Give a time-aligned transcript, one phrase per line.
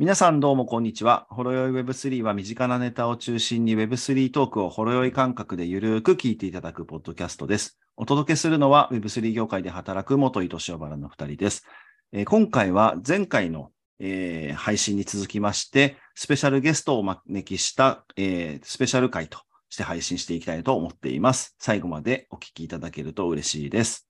[0.00, 1.26] 皆さんどうもこんにちは。
[1.28, 7.80] ほろよい Web3 は身近なネタを中心に Web3 トークをほろよい感覚でゆるーく聞いていただくポッドキャストです。
[7.96, 11.66] お届けするのは Web3 業界で働く元井敏夫原の2人です。
[12.12, 21.56] えー今回は前回の、えー配信に続きまして、スペシャルゲストをお招きした、えースペシャル回として配信していきたいと思っています。
[21.58, 24.08] 最後までお聞きいただけると嬉しいです。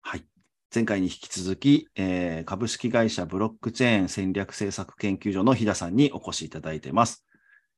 [0.00, 0.31] はい。
[0.74, 7.26] 前回に引き続き、えー株式会社ブロックチェーン戦略政策研究所の日田さんにお越しいただいています。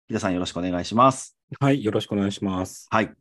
[0.06, 1.36] 日田さんよろしくお願いします。
[1.58, 2.86] はい、よろしくお願いします。
[2.90, 3.12] はい。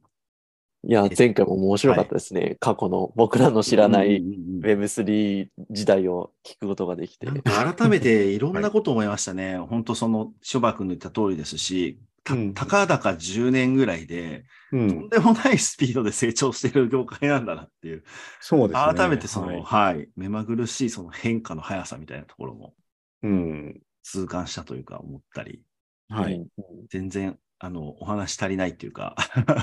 [0.85, 2.57] いや、前回も面白かったですね。
[2.59, 9.57] 過去の僕らの知らないうんうんうん Web3 時代を聞くことができて改めていろんなこと思いましたね。
[9.57, 18.03] 本当その、諸馬君の言った通りですし、たうんたかだか10年ぐらいで、とうんん、でもないスピードで成長している業界なんだなっていう、
[18.39, 18.93] そうですね。
[18.95, 22.73] 改めてその、はいはい、目まぐるしいその変化の速さみたいなところも
[23.23, 23.81] うん。
[24.03, 25.61] 痛感したというか思ったり、
[26.09, 26.35] はい。
[26.35, 26.47] うん
[26.89, 29.15] 全然、あの、お話足りないっていうか、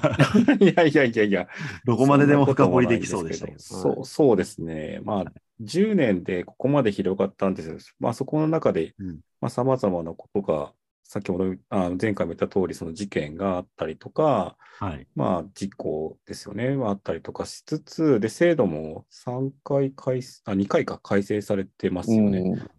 [0.58, 1.48] いやいやいやいや。
[1.84, 3.58] どこまででも深掘りできそうでしたけど。
[3.58, 5.00] そう、そうですね。
[5.04, 7.76] まあ、10年でここまで広がったんですよ。
[7.98, 10.72] まあ、そこの中で、うんまあ、様々なことが、
[11.12, 15.08] 先ほど、あ前回も言った通り、その事件があったりとか、はい。
[15.16, 22.38] まあ、事故ですよね、あったりとかしつつ、で、制度も3回改正、あ、2回か改正されてますよね。
[22.38, 22.70] うん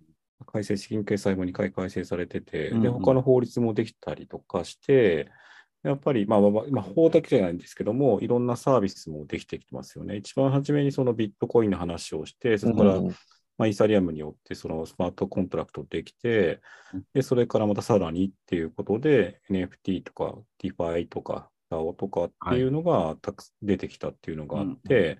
[0.47, 5.29] 改正資金決済も2回改正されてて、で、うんうん他の法律もできたりとかして、
[5.83, 10.17] やっぱり、まあ、まあ法だけじゃないんですけども、いろんなサービスもできてきてますよね。
[10.17, 13.15] 一番初めにそのビットコインの話をして、そこから、うん
[13.61, 16.61] まあ、イーサリアムによってそのスマートコントラクトできて
[16.95, 25.19] うん、で、それからまたさらにっていうことで、NFT とか DeFi とか DAO とかっていうのがたく出てきたっていうのがあって、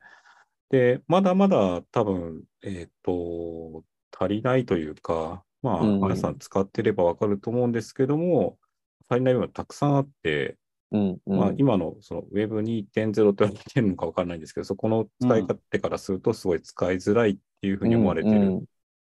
[0.71, 3.83] で、まだまだ多分、えっ、と、
[4.19, 8.57] 足りないというか、まあ、うん皆さん使ってればわかると思うんですけども、
[9.07, 10.57] 足りない部分がたくさんあって、
[10.91, 11.37] うんうん。
[11.37, 18.39] まあ、今のその Web2.0 と言われてるのか分からないんですけど、そこの使い勝手からするとすごい使いづらいっていうふうに思われてる。
[18.39, 18.65] うん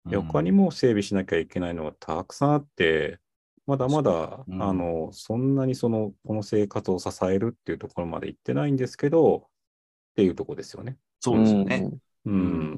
[0.09, 3.19] で他にも整備しなきゃいけないのがたくさんあって、
[3.67, 10.97] まだまだ、うんあのそんなにそのこの生活を支えるっていうところまで行ってないんですけど、っていうところですよね。
[11.19, 11.91] そうですよね。
[12.25, 12.33] うん。
[12.33, 12.77] ん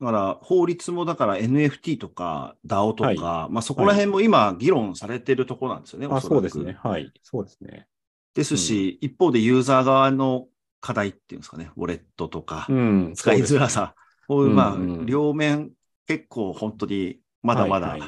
[0.00, 6.06] だから、法律もだから NFT とか DAO とか、はいまあそこら辺も今議論されてるところなんですよね。
[6.08, 6.78] あ、おそうですね。
[6.82, 7.12] はい。
[7.22, 7.86] そうですね。
[8.34, 10.46] ですし、一方でユーザー側の
[10.80, 13.12] 課題っていうんですかね、ウォレットとか、うん。
[13.14, 13.94] 使いづらさ、
[14.30, 14.76] こういう、まあ、
[15.06, 15.72] 両面、
[16.06, 17.98] 結構本当にまだまだ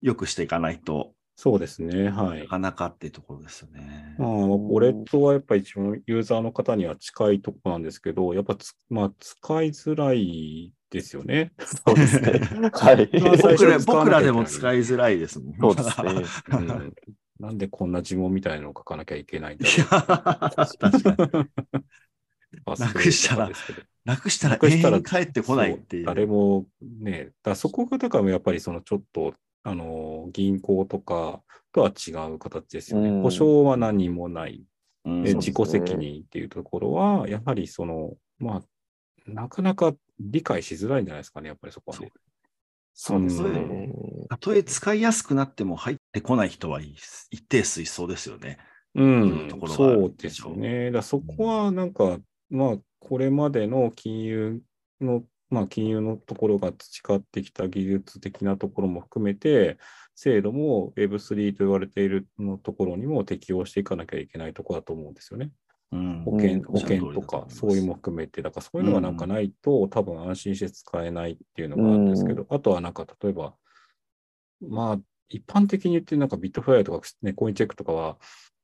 [0.00, 2.08] 良くしていかないとそうですね。
[2.08, 2.46] はいな。
[2.46, 4.16] かなかっていうところですよね。
[4.18, 11.52] まあ、ウォレットはやっぱり一番ユーザーの方には近いところなんですけど、やっぱつ、まあ、使いづらいですよね。
[11.60, 12.40] そうですね。
[12.72, 13.20] はい。
[13.20, 15.56] まあ最僕ら僕らでも使いづらいですもん。
[15.58, 16.12] そうですね。
[16.52, 16.94] うん
[17.38, 21.02] なんでこんな呪文みたいなのを書かなきゃいけないんだいや確かに。
[22.66, 23.50] ろうなくしたら
[24.08, 26.04] 忘れてですけどなくしたら永遠に帰ってこないっていう。
[26.04, 31.42] そう誰もね、だそこがだからやっぱりそのちょっと、あの、銀行とか
[31.72, 33.10] とは違う形ですよね。
[33.10, 34.64] うん保証は何もない。
[35.04, 38.62] うん自己責任っていうところは、やはりその、まあ、
[39.26, 42.10] なかなか理解しづらいんじゃないですかね、やっぱりそこはね。
[43.00, 43.92] そうですうね。
[44.28, 48.58] たとえ使いやすくなっても入ってこない人は一定数いそうですよね。
[48.94, 50.90] うんそうですね。
[50.90, 52.18] だそこはなんか、
[52.50, 54.60] まあ、これまでの金融
[55.00, 59.78] の、まあ、金融のところが培ってきた技術的なところも含めて、
[60.14, 65.52] 制度も Web3 と言われているのところにも適用していかなきゃいけないところだと思うんですよね。
[65.92, 66.22] うん。
[66.24, 73.54] 保険、うん保険とか、そういうのも含めて、だからそういうのがなんかないと、多分安心して使えないっていうのがあるんですけど、あとはなんか例えば、
[74.60, 74.98] まあ、
[75.28, 78.18] 一般的に言って、なんかビットフライとか、ね、コインチェックとかは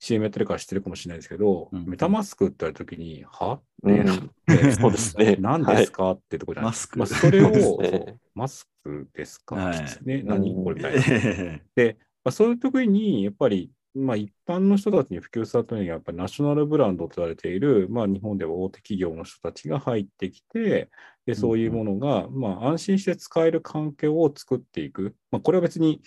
[0.05, 3.59] CM やってるから知ってるかもしれないですけど、うんメタマスクって言われたときに、は？
[3.83, 5.37] うんねね そうですね。
[5.41, 6.11] 何ですか？
[6.13, 8.19] ってとこじゃないマスクまあ、それを、ね。
[8.35, 11.03] マスクですか、はいね、ん何これみたいな。
[11.07, 20.91] えで、まあ、そういう時に、やっぱり、まあ、一般の人たちに普及されたのには、やっぱりナショナルブランドと言われている、まあ、日本では大手企業の人たちが入ってきて、
[21.27, 25.15] でそういうものが、まあ、安心して使える環境を作っていく。
[25.31, 26.03] まあ、これは別に、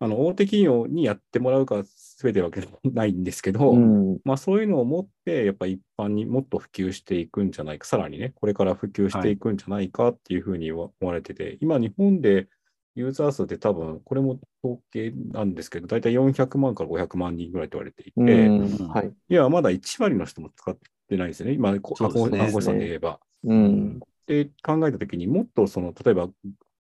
[0.00, 1.82] あの大手企業にやってもらうか
[2.20, 12.48] 全てわけではないんですけど、うんまあ、そういうのを持って、やっぱ一般にもっと普及していくんじゃないか、さらにね、これから普及していくんじゃないかっていうふうに思われてて、今、日本で
[12.96, 19.12] ユーザー数って多分、これも統計なんですけど、大体400万から500万人ぐらいと言われていて、うんはい。
[19.28, 20.76] いや、まだ1割の人も使っ
[21.08, 23.20] てないですよね、今、こそうですね暗号資産で言えば。
[23.44, 24.00] うん。
[24.26, 26.28] で考えたときにもっとその、例えば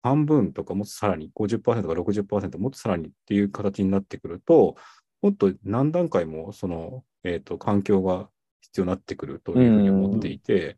[0.01, 4.75] 半分とかもっとさらに50%か60%もっとさらにっていう形になってくると、
[5.21, 8.29] もっと何段階もその、えっ、と、環境が
[8.61, 10.77] 必要になってくるというふうに思っていて、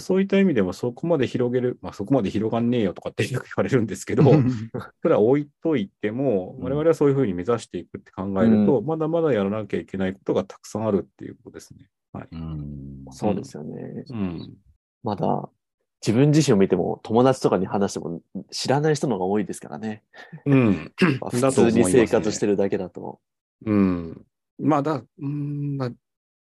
[0.00, 4.22] そういった意味でもそこまで広げる、まあそこまで広がんねえよとかってよく言われるんですけど、
[5.02, 11.88] それは置いといても、うん我々はそういうふうに目指していくって考えると、まだまだやらなきゃいけないことがたくさんあるっていうことですね。
[12.12, 12.28] はい。
[12.32, 14.04] うんそうですよね。
[14.10, 14.56] うん。
[15.02, 15.48] まだ
[16.06, 18.20] 自分自身を見ても友達とかに話しても
[18.50, 20.02] 知らない人の方が多いですからね。
[20.46, 20.92] うん。
[21.30, 23.20] 普通に生活してるだけだと。
[23.64, 24.26] うん。
[24.58, 25.90] まあ、だ、うん、まあ、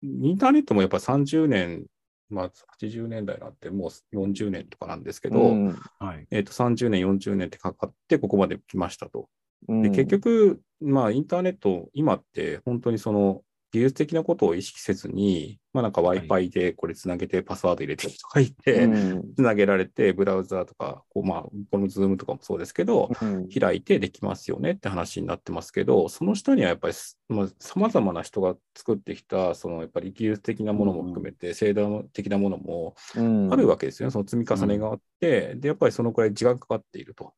[0.01, 1.85] インターネットもやっぱ30年、
[2.29, 2.51] まあ、
[2.81, 6.27] 80年代なんてもう40年とかなんですけど、うんはい。
[6.31, 9.27] えっ、と、30年、40年ってかかって、ここまで来ましたと。
[9.67, 16.21] で、うん結局、まあ、インターネット、今って本当にその、技術的なことを意識せずに、まあなんかはい。
[16.27, 19.33] Wi-Fi でこれつなげてパスワード入れてとか言って、うん。
[19.35, 23.47] つなげられて、ブラウザーとか、こうまあ、この Zoom とかもそうですけど、うん。
[23.49, 33.53] 開いてできますよねって話になってますけど、その下にはやっぱりす、まあ、様々な人が作ってきた、そのやっぱり技術的なものも含めて、制度的なものもうん。
[33.53, 34.11] あるわけですよね。
[34.11, 37.33] その積み重ねがあって、で、やっぱりそのくらい時間かかっていると。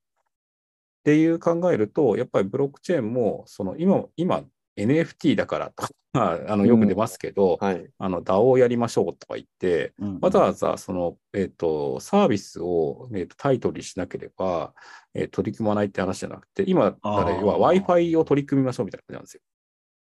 [1.02, 4.44] っていう考えると、やっぱりブロックチェーンも、その今、今、
[4.78, 5.90] NFT だからとか、
[6.48, 7.90] あのよく出ますけど、はい。
[7.98, 14.74] あの DAO をやりましょうとか言って、うんわざわざその、えっとサービスを、えっとタイトルにしなければ、
[15.14, 19.42] えー取り組まないって話じゃなくて、今、だからあー要は Wi-Fi を取り組みましょうみたいな感じなんですよ。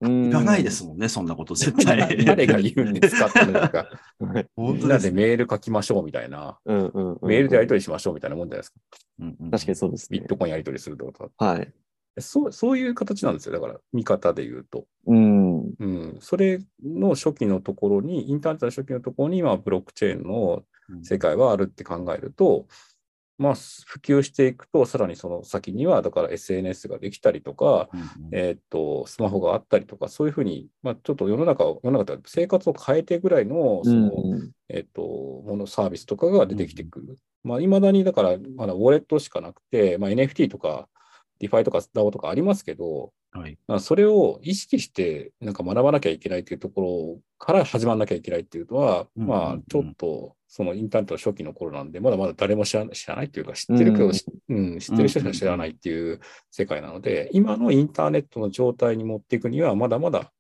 [0.03, 2.18] いらないですもんね、そんなこと絶対。
[2.25, 3.88] 誰が言うんですかって話か。
[4.19, 4.47] はい。
[4.56, 8.75] 本当ですみんなでメール書きましょうみたいな、うんうんうんメールでやり取りしましょうみたいなもんじゃないですか。
[9.19, 10.27] うんうん確かにそうですねビッ。
[10.27, 11.29] トコインやり取りするとか。
[11.38, 11.71] はい。
[12.19, 13.54] そうそういう形なんですよ。
[13.54, 14.86] だから、見方で言うと。
[15.08, 15.62] うん。
[15.80, 16.18] うん。
[16.19, 20.63] それの初期のところに、インターネットの初期のところに、今、ブロックチェーンの
[21.04, 22.68] 世界はあるって考えると、
[23.38, 37.18] まあ、普及していくと、さらにその先には、だから SNS ができたりとか、うんうんえーっと、スマホがあったりとか、そういうふうに、まあ、ちょっと世の中を、世の中で生活を変えてぐらいの、その、うんえーっと、もの、サービスとかが出てきてくる。
[37.44, 40.88] まあ、未だに、だから、まだウォレットしかなくて、まあ、NFT とか、
[41.42, 43.58] DeFi とか DAO とかありますけど、はい。
[43.68, 56.20] まあそれを意識してなんか学ばなきゃいけないというところから始まらなきゃいけないっていうのは、うんまあちょっとそのインターネットの初期の頃なんで、まだまだ誰も知ら知らないっていうか知ってるけど、うんしうん、知ってる人しか知らないっていう
[56.52, 60.32] 世界なので、今のインターネットの状態に持っていくにはまだまだ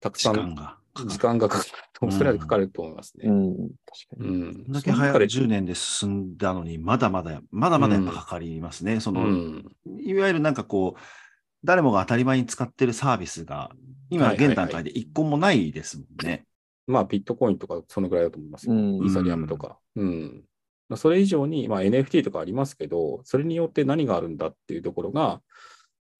[0.00, 0.81] たく時さん。
[0.94, 3.28] 時間がかかると、それはかかると思いますね。
[3.28, 3.56] うん。
[3.56, 4.42] 確かうに。
[4.42, 4.52] ん。
[4.52, 9.00] こんだけ早くその中で10年で進んだのに、まだまだ、まだまだやっぱかかりますね。
[9.00, 9.64] そうの、ん。
[10.00, 11.00] いわゆるなんかこう、
[11.64, 13.70] 誰もが当たり前に使ってるサービスが、
[14.10, 16.44] 今現段階で一個もないですもんね。
[16.86, 18.74] まあビットコインとかそのぐらいだと思いますよ。
[18.74, 19.78] うんイーサリアムとか。
[19.96, 20.44] うん。
[20.88, 25.40] まあそれ以上に、まあ、NFT とかありますけど、それによって何があるんだっていうところが、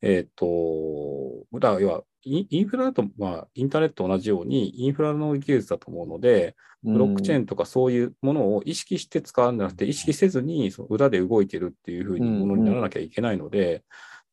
[0.02, 13.84] えっ、と、だ要はインインフラだと、まあ、インターネットと同じようにインフラの技術だと思うので、ブロックチェーンとかそういうものを意識して使うんじゃなくて、意識せずにその裏で動いてるっていうふうにものにならなきゃいけないので、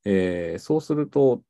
[0.05, 1.43] えーそうすると、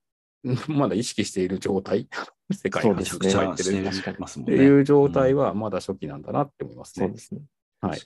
[0.68, 2.08] まだ意識している状態、
[2.52, 4.52] 世界が入ってるって。
[4.52, 7.08] いう状態はまだ初期なんだなって思いますね。
[7.08, 7.42] そうですね。
[7.82, 8.00] はい。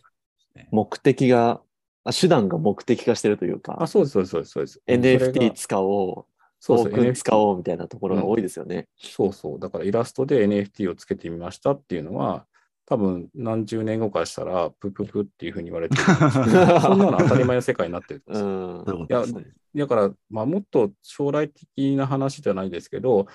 [0.71, 1.61] 目的が、
[2.03, 8.87] あ手段が目的化してるというかあ、、そうです、そうです、そうですそう NFT が使おう、そうそう、トークン NFT 使おうみたいなところが多いですよね。
[8.97, 9.59] そうそう。
[9.59, 12.45] だからイラストで NFT をつけてみましたっていうのは、
[12.85, 18.45] 多分何十年後かしたら、プププっていうふうに言われてるんですけど そんなの当たり前の世界になってるんですよ。
[18.45, 18.77] うん。
[18.77, 19.45] いうことですね。
[19.75, 23.27] だから、まあ、もっと将来的な話じゃないですけど、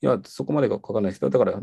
[0.00, 1.62] いや、そこまでが書かないですけど、だから、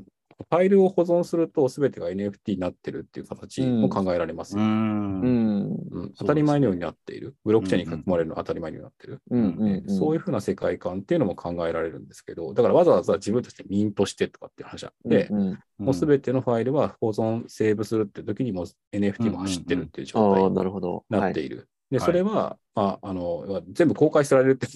[0.49, 5.21] ファイルを保存すると全てが NFT になってるっていう形も考えられますうよ、ん。
[5.21, 5.71] うん。
[5.91, 7.35] うん当たり前のようになっている。
[7.43, 9.21] ブロックチェーンに囲まれるのは当たり前になっている。
[9.29, 9.55] うん。
[9.57, 21.05] うんえーそういうふうな世界観っていうのも考えられるんですけど、だからわざわざ自分たちでミントしてとかっていう話なんで、うんもうすべてのファイルは保存、セーブするって時にもう NFT も走ってるっていう状態ああ、になるほど。
[21.09, 21.69] なっている。
[21.89, 24.67] で、はいそれは、まあ、あの、全部公開されるって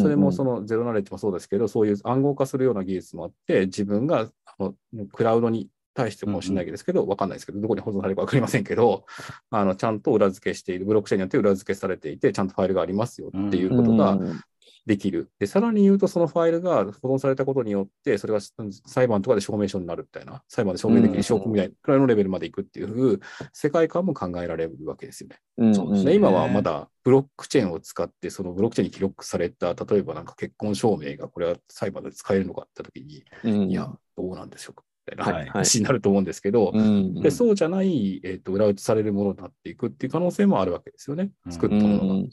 [0.00, 4.74] それもそのゼロナレッジもそうですけど、そういう暗号化するような技術もあって、自分があの
[5.12, 9.06] クラウドに対してかもしれないですけど、わかんないですけど、どこに保存されるかわかりませんけど、
[9.50, 14.40] あの、ちゃんと裏付けしている、ブロックチェーンによって裏付けされていて、ちゃんとファイルがありますよっていうことがうん
[14.86, 15.30] できる。
[15.38, 18.40] で、さらに言うと、そのファイルが保存されたことによって、それが
[18.86, 23.20] 裁判とかで証明書になるみたいな、裁判で証明できる証拠みたいなくらいのレベルまでいくっていう
[23.52, 25.38] 世界観も考えられるわけですよね。
[25.56, 26.10] うんそうですね。
[26.10, 33.70] で今はまだブロックチェーンを使って、そのブロックチェーンに記録された、例えばなんか結婚証明がこれは裁判で使えるのかって時に、うん。
[33.70, 34.82] いや、どうなんでしょうか。
[35.06, 35.50] みたいなはいはい。
[35.50, 41.52] 話になると思うんですけど、うんでそうじゃない、えっと裏打ちされるものになっていくっていう可能性もあるわけですよね、うん。
[41.52, 42.04] 作ったものが。
[42.04, 42.30] うん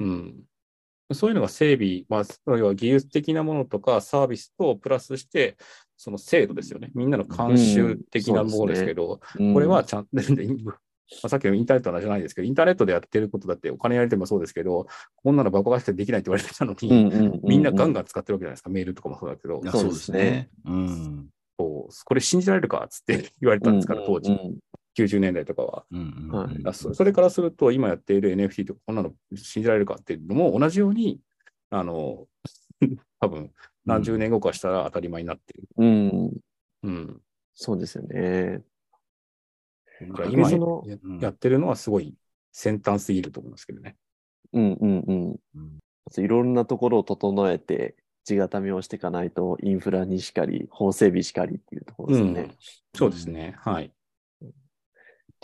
[0.00, 0.44] うん
[1.12, 5.56] そういうのが整備、まあ、要は技術的なものとかサービスとプラスして、
[5.96, 6.90] その制度ですよね。
[6.94, 9.20] みんなの慣習的なものですけど、
[9.52, 10.22] これはちゃんと、ま
[11.22, 19.60] あさっきのインターネットの話じゃないですけど、インターネットでやってることだってお金やりてもそうですけど、こんなの爆破してできないって言われてたのに、うんうんうんみんなガンガン使ってるわけじゃないですか、メールとかもそうだけど。
[19.70, 20.48] そうですすね。
[20.64, 21.28] うん。
[21.56, 24.56] こうこれ信じられるかっつって言われたんですから、当時、うんうん
[24.96, 25.84] 90年代とかは。
[25.90, 31.20] うんうんはいあそそれからすると、今やっている NFT とか、こんなの信じられるかっていうのも同じように、
[31.70, 32.26] あの、
[33.20, 33.52] 多分
[33.84, 35.68] 何十年後かしたら当たり前になっている。
[35.76, 36.32] うん。
[36.82, 37.22] うん。
[37.54, 38.62] そうですよね。
[40.30, 40.84] 今その
[41.20, 42.14] やってるのはすごい
[42.52, 43.96] 先端すぎると思いますけどね。
[44.52, 45.40] うんうんうん。
[45.54, 45.78] うん
[46.18, 52.40] いろんなところを整えて、地固めをしていかないと、インフラにしかり、法整備しかりっていうところですよね。
[52.42, 52.56] うん
[52.94, 53.56] そうですね。
[53.58, 53.92] はい。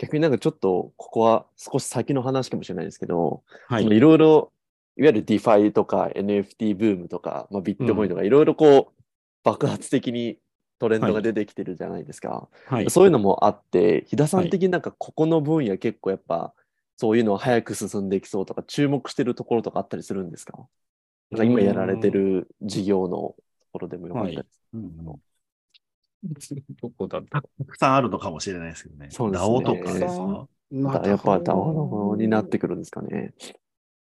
[0.01, 4.51] 逆になんかちょっと、ここは少し先の話かもしれないですけど、はいろいろ、
[4.97, 9.01] いわゆる DeFi とか NFT ブームとか、まあ、ビットコインとか、いろいろこう、
[9.43, 10.39] 爆発的に
[10.79, 12.49] トレンドが出てきてるじゃないですか。
[12.65, 12.89] はい。
[12.89, 16.55] そういうのもあって、飛田さはいん的になんかここの分野結構やっぱ、
[16.97, 20.67] そういうのは早く進んでいきそうとか、注目してるところとかあったりするんですか？
[21.29, 23.35] なんか今やられてる事業のと
[23.71, 24.61] ころでもよかったです。
[24.73, 25.21] うんうん
[26.81, 27.41] どこだった？
[27.41, 29.07] たくさんあるのかもしれないですけどね。
[29.11, 29.49] そうですね。
[29.49, 30.47] DAO とかですか？
[30.71, 33.33] まだやっぱ DAO の方になってくるんですかね。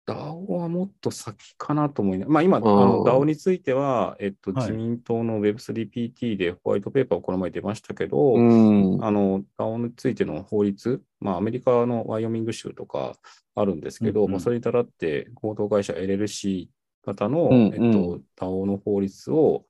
[0.07, 2.63] DAO はもっと先かなと思いなまあ今、あん。
[2.63, 4.71] の DAO については、えっと、はい。
[4.71, 8.97] 自民党の Web3PT でホワイトペーパーをこの前出ましたけど、うん。
[9.03, 13.13] あの DAO についての法律、まあ、アメリカのワイオミング州とか
[13.55, 14.31] あるんですけど、うんうん。
[14.33, 16.67] まあ、それに倣って合同会社 LLC
[17.05, 17.73] 型の、うんうん。
[17.75, 19.65] えっと、DAO の法律を、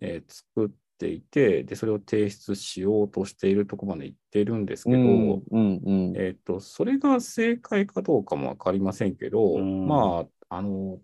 [0.00, 0.74] えー作って
[1.10, 6.16] いてで、それを提出しようとしているところまで行っているんですけど、うんうんうん。
[6.16, 9.88] えっと、それが正解かどうかもわかりませんけど、うん。
[9.88, 11.00] まあ、あの、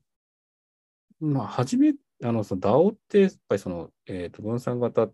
[1.20, 5.10] まあ、はじめ、あの、その DAO って、やっぱりその、えっと、分散型、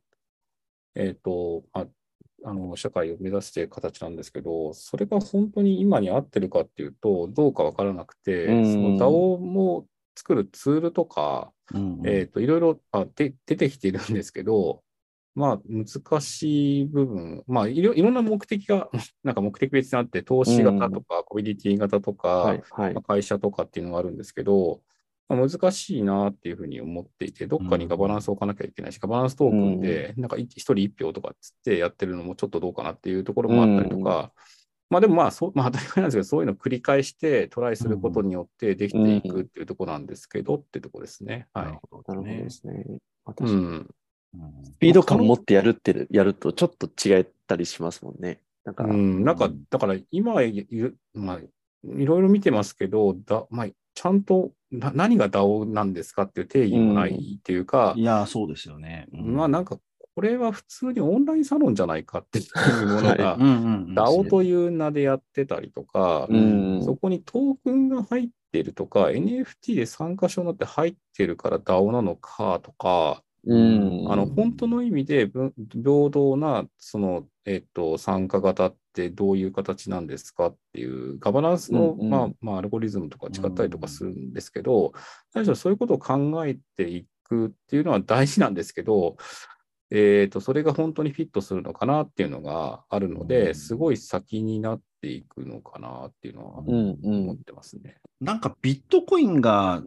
[0.95, 1.87] えっと、あ
[2.45, 8.73] あの、社会を目指している形なんですけど、それが本当に今に合ってるかっていうと、どうかわからなくて、うん。
[8.73, 12.09] その DAO も作るツールとか、うんうん。
[12.09, 14.83] えっと、いろいろあで出てきているんですけど、
[15.35, 18.91] まあ、難しい部分、まあいろ、いろんな目的が、
[19.23, 22.95] なんか目的別にあって、投資型とか、コミュニティ型とか、はいはい。
[22.95, 24.81] まあ、会社とかっていうのがあるんですけど、
[25.29, 34.33] まあ、難しいなっていうふうに思っていて、どっかにガバナンスを置かなきゃいけないし、ガバナンストークンで、なんか一一人一票とかっつってやってるのもちょっとどうかなっていうところもあったりとか、
[34.89, 41.49] まあでもまあそう、まあ当たり前なんですけど、そういうのを繰り返してトライすることによってできていくっていうところなんですけど、っていうところですね。
[41.53, 41.79] はないる。
[41.91, 42.85] ほなるほどですね。
[43.25, 43.49] まあうん。
[43.49, 43.91] うん
[44.65, 48.41] スピード感持ってやるってる、やるとちょっと違ったりしますもんね。
[48.65, 50.67] なんか、うん、なんか、だから今まあ、い
[52.05, 59.07] ろいろ見てますけど、だまあ、ちゃんとな何が DAO なんですかっていう定義もないっていうか、いや、そうですよね。
[59.13, 59.79] うんまあなんか、
[60.17, 62.43] これは普通にオンラインサロンじゃないかってい
[62.85, 63.95] うものがうん、うんうん。
[63.95, 74.11] DAO という名でやってたりとか、うんそこにトークンが入ってるとか、NFT で参加賞になって入ってるから DAO なのかとか、うん。
[74.11, 82.09] あの本当の意味で分平等なその、えっと、参加型ってどういう形なんですかっていうガバナンスの、うんうん。
[82.09, 84.95] まあまあ、アルゴリズムとか違ったりとかするんですけど、
[85.35, 89.19] 最初そういうことを考えていくっていうのは大事なんですけど、
[89.91, 97.97] えっとそれが本当にフィットするのかなっていうのがあるのうで、んすごい先になっていくのかなっていうのはうんうん思ってますね。
[98.21, 99.83] なんかビットコインが、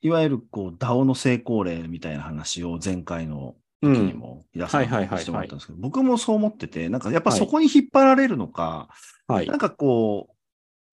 [0.00, 8.88] いわゆるこう DAO の成功例みたいな話を前回の時にも、平さんはいはいはいはいしてもらったんですけど、僕もそう思ってて、なんかやっぱはいそこに引っ張られるのか、
[9.26, 9.58] はいなん。
[9.58, 10.34] かこう、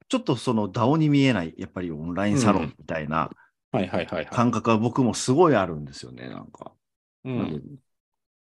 [0.09, 3.29] ちょっとその DAO に見えない、やっぱりオンラインサロンみたいな。
[4.31, 6.71] 感覚は僕もすごいあるんですよね、なんか。
[7.23, 7.79] うん、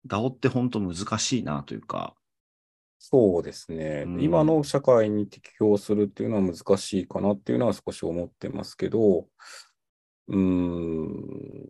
[0.06, 2.16] DAO って本当難しいなというか。
[3.00, 4.22] そうですね、うん。
[4.22, 9.28] 今の社会に適応するっていうのは難しいかなっていうのは少し思ってますけど、
[10.28, 11.70] うーん、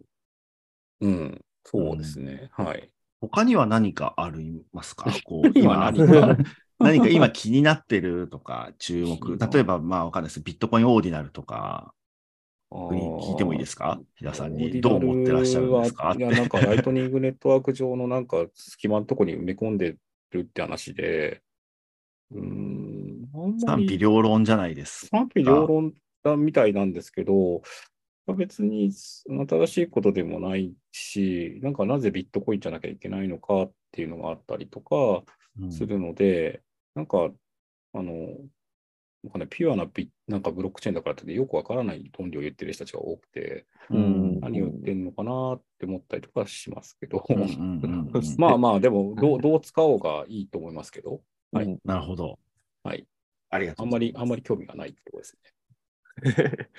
[1.02, 2.90] うん、そうですね、はい。
[3.22, 5.12] 他には何かありますか？
[5.26, 6.38] こう今何か？
[6.80, 9.38] 何か今気になってるとか、注目。
[9.38, 10.42] 例えば、まあわかんないです。
[10.42, 11.94] ビットコインオーディナルとか、あ
[12.72, 14.00] 聞いてもいいですか？
[14.16, 14.82] 平さんに。
[14.82, 16.08] どう思ってらっしゃるんですか？
[16.10, 19.96] はいや、なんかライトニングネットワーク上のなんか隙間のとこに埋め込んで
[20.32, 21.42] るって話で、
[22.32, 25.08] うーん、賛否両論じゃないです。
[25.08, 25.94] 賛否両論
[26.24, 27.62] だみたいなんですけど、
[28.36, 35.24] 別に新しいことでもないし、なんかなぜビットコインじゃなきゃいけないのかっっていうのがあったりとか
[35.60, 36.62] うんするので、
[36.94, 37.30] なんか、
[37.94, 38.36] あの、
[39.28, 44.42] なんかね、ピュアなビなんかブロックチェーンだからってよくわからない論理を言ってる人たちが多くて、うん。
[44.42, 47.26] 何を言ってんのかなって思ったりとかしますけど、
[48.38, 51.66] まあまあ、でもどう、どう使おうがいいと思いますけど、はい。
[51.66, 51.80] うん。
[51.84, 52.40] なるほど。
[52.84, 53.06] はい。
[53.50, 55.52] ありがとうあんまり、あんまり興味がないってことですね。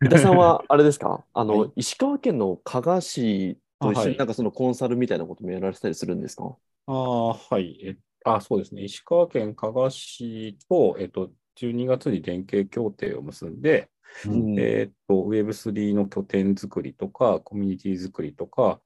[0.00, 1.24] 三田さんはあれですか？
[1.34, 1.72] あの、はい。
[1.76, 6.56] 石川県の加賀市と一緒になんかそのコンサルみたいなこともやられてたりするんですか？
[6.86, 7.78] ああ、はい。
[7.84, 8.82] えあ、そうですね。
[8.84, 11.30] 石川県加賀市と、えっと、
[11.60, 13.90] 12月に連携協定を結んで、
[14.26, 18.80] うんえっと、Web3 の拠点作りとか、コミュニティ作りとか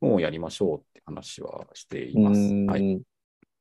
[0.00, 2.40] をやりましょうって話はしています。
[2.40, 3.00] うんはい。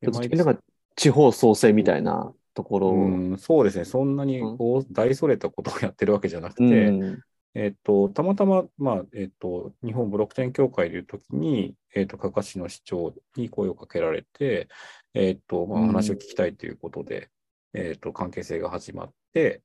[0.01, 0.61] なんか
[0.95, 2.89] 地方創生みたいなところ。
[2.89, 3.85] うん、そうですね。
[3.85, 7.19] そんなにうん大大それたことをやってるわけじゃなくて、うん
[7.55, 14.67] えっと、たまたま、まあ、えっと、日本ブロックチェーン協会でいうときに、えっと、加賀市の市長に声をかけられて、
[15.13, 17.29] えっと、まあ、うん話を聞きたいということで、
[17.73, 19.61] えっと、関係性が始まって、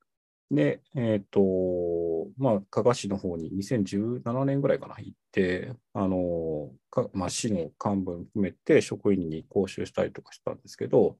[0.51, 1.41] で、えっと、
[2.39, 11.19] まあ、加賀市の方に2017年ぐらいかな、行って、あの、かまあ、市の幹部含めて職員に講習したりとかしたんですけど、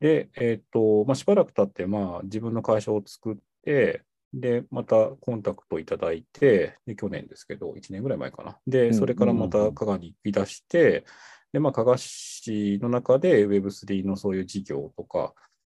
[0.00, 4.02] で、えっと、まあ、しばらく経って、まあ、自分の会社を作って、
[4.34, 8.58] で、またコンタクトいただいて、で、去年ですけど、1年ぐらい前かな。
[8.66, 11.06] で、うんそれからまた加賀に行き出して、
[11.52, 15.32] で、まあ、加賀市の中で Web3 のそういう事業とか、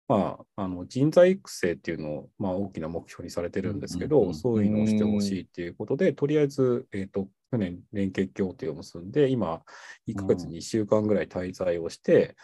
[0.10, 9.62] まあ、あの人材育成っていうのを、まあ、大きな目標にされてるんですけど、そういうのをしてほしいっていうことで、とりあえず、えっ、と、去年連携協定を結んで、今、
[10.08, 12.36] 1ヶ月に1週間ぐらい滞在をして、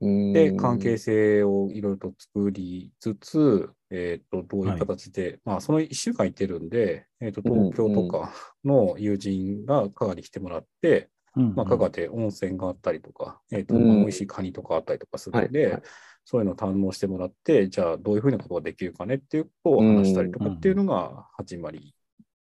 [0.00, 8.32] で、関係性をいろいろと作りつつ、えっ、と、どういう形で、まあ、その1週間行ってるんで、えっ、と、東京とか
[8.64, 13.88] の友人が香川に来てもらって、うんまあ、香川で温泉があったりとか、えっ、と、うん。
[13.88, 15.82] まあ美味しいカニとかあったりとかするんで、はいはい
[16.30, 21.94] そういうのを堪能してもらって、じゃあ、どういうふうなことができるかねっていうことを話したりとかっていうのが始まり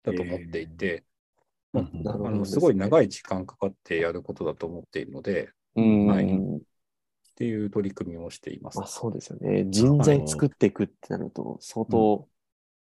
[0.04, 1.02] だと思っていて、
[2.44, 6.26] すごい長い時間かかってやることだと思っているので、うんはい。
[6.26, 6.60] っ
[7.36, 8.76] ていう取り組みをしています。
[8.80, 8.86] まあ、。
[8.86, 9.64] そうですよね。
[9.70, 12.28] 人材作っていくってなると、相当、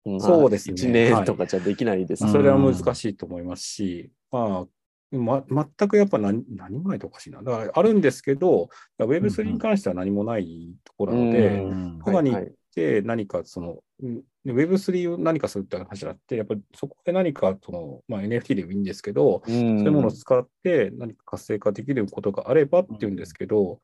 [0.04, 0.74] まあそうですね。
[0.74, 4.66] 1年とかじゃできないですうんそれは難しいと思いますし、まあ、
[5.12, 7.42] ま、全くやっぱ何何もないとおかしいな。
[7.42, 19.78] だからあるんですけど、Web3 に関しては何もないところなので、うん香川に行っはいて何かその、うん Web3 を何かするって話じゃなくて、やっぱりそこで何かその、まあ、NFT でもいいんですけど、うん。
[19.78, 23.80] そういうものを使って何か活性化できることがあればっていうんですけど、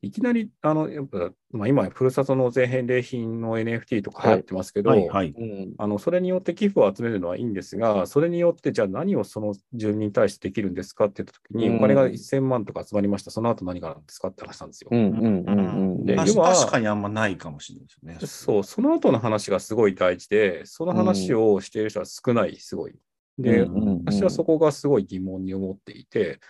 [0.00, 5.34] いきなり、あの、やっぱ、まあ、今、ふるさと納税返礼品の NFT とか流行ってますけど、はいはい。
[5.36, 14.90] うんあのそれによって寄付を集めるのはいいんですが、それによってじゃあ何をその住民に対してできるんですかって言ったときに、うんお金が1000万とか集まりました、その後何があるんですかって話なんですよ。
[14.92, 18.26] うんうんうんうんで確要は確かにあんまないかもしれないですよね。
[18.26, 22.94] そう、その後の話がすごい大事で、その話をしている人は少ない、すごい。
[23.38, 26.40] で、うんうんうん私はそこがすごい疑問に思っていて、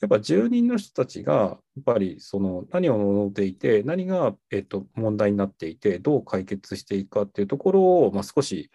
[0.00, 1.48] やっぱ住人の人たちが、や
[1.80, 8.70] っぱりその何を望んでいて、何が、えっと、問題になっていて、どう解決していくかっていうところを、まあ、少し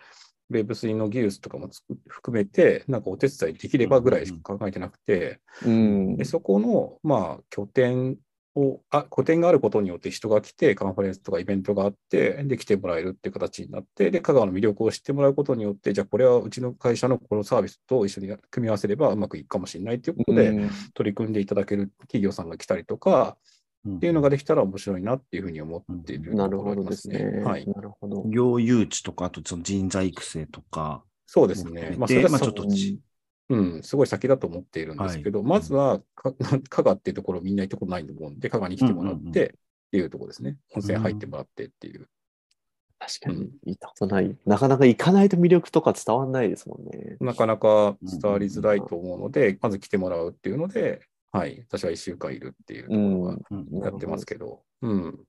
[0.52, 1.70] Web3 の技術とかも
[2.08, 6.18] 含めて、なんかお手伝いできればぐらいしか考えてなくて、うん。
[6.18, 8.18] でそこの、まあ、拠点
[8.56, 27.44] をあ、拠点があることによって人が来て、カンファレンスとかイベントがあって、で、来てもらえるっていう形になって、で、香川の魅力を知ってもらうことによって、じゃあ、これはうちの会社のこのサービスと一緒に組み合わせればうまくいくかもしれないっていうことで、うん取り組んでいただける企業さんが来たりとか、っっていうのができたら面白いなっていうふうに思っているなるほところがありまどですね。
[27.44, 27.68] はい。
[27.68, 28.24] なるほど。
[28.30, 31.96] 業誘致とか、あとその人材育成とか、そうですね。
[31.98, 33.00] まあ、それで、まあ、はそちょっとち、
[33.54, 36.34] うん、すごい先だと思っているんですけど、まずはか、
[36.70, 40.58] 香川っていうところみんな行ったことないと思うんで、香川に来てもらっうんうんうんてっていうところですね。
[40.76, 42.08] 温泉入ってもらってっていう。
[43.00, 44.38] 確かに、行ったことない。
[44.46, 47.18] なかなか行かないと魅力とか伝わんないですもんね。
[47.20, 55.20] なかなか伝わりづらいと思うので、まず来てもらうっていうので、はい、私は1週間いるっていうところはうんやってますけど、うん。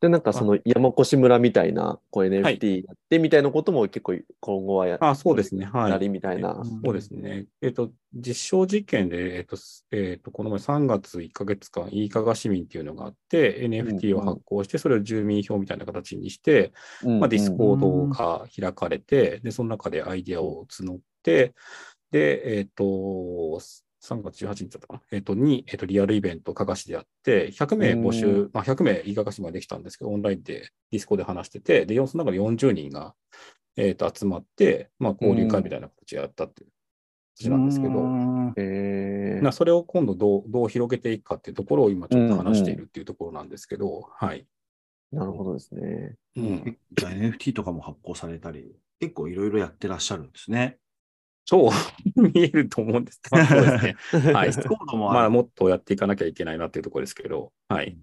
[0.00, 5.64] で、なんかその山越村みたいなこうはい NFT やってみたいなことも結構今後はやあ、そうですね。
[5.66, 5.90] はい。
[5.90, 6.52] やりみたいな。
[6.52, 7.46] うんそうですね。
[7.62, 21.54] えっ、と、実証実験で、えっ、と、すえっ、と、この前3月1ヶ月間、 e-加賀市民っていうのがあって、NFT を発行して、それを住民票みたいな形にして、うんまあ、ディスコードが開かれて、で、その中でアイディアを募って、
[22.10, 23.60] で、えっ、と、
[24.06, 33.14] 3月18日だったかな、えっ、と、に、えっ、と、リアルイベント、加賀市でやって、100名募集、うんまあ、100名、いいかがしまでできたんですけど、オンラインでディスコードで話してて、で、その中で40人が、
[33.76, 36.70] えっ、と、集まって、まあ、交流会みたいな形でやったっていう。
[37.36, 38.00] 形なんですけど、
[39.42, 44.46] なそれを今度どうどう広げていくかっていうところを今ちょっと話しているっていうところなんですけど、はい。
[45.12, 46.16] なるほどですね。
[46.36, 50.78] うん、じゃあ NFT とかも発行されたり、結構いろいろやってらっしゃるんですね。
[51.46, 53.20] そう見えると思うんです。
[53.30, 53.96] ま あそうですね。
[54.34, 55.20] はいコードもある。
[55.20, 57.96] まあ、もっとやっていかなきゃいけないなっていうところですけど、はい。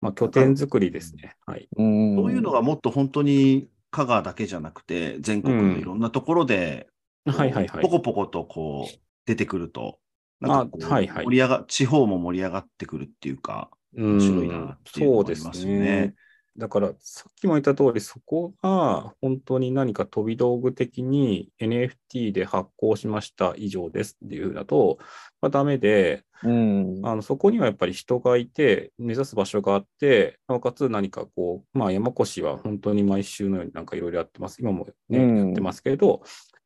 [0.00, 1.36] まあ、拠点作りですね。
[1.46, 1.68] はい。
[1.76, 6.88] うんそういうのがもっと本当に香川だけじゃなくて、全国のいろんなところで、
[7.26, 7.90] こうはいはいはいポ。
[7.90, 9.98] コポコとこう出てくると、
[10.40, 16.14] なんかこうあはいはい盛り上が、地方も盛り上がってくるっていうか、面白いなっていうのがありますよね
[16.58, 24.98] だから、さっきも言った通り、そこが本当に何か飛び道具的に NFT で発行しました以上ですっていうふうだと、
[25.40, 27.00] まあ、ダメで、うん。
[27.02, 34.60] あのそこにはやっぱり人がいて、目指す場所があって、なおかつ何かこう、まあ、山越は本当に毎週のようになんかいろいろやってます。
[34.60, 36.22] 今もね、うんやってますけど、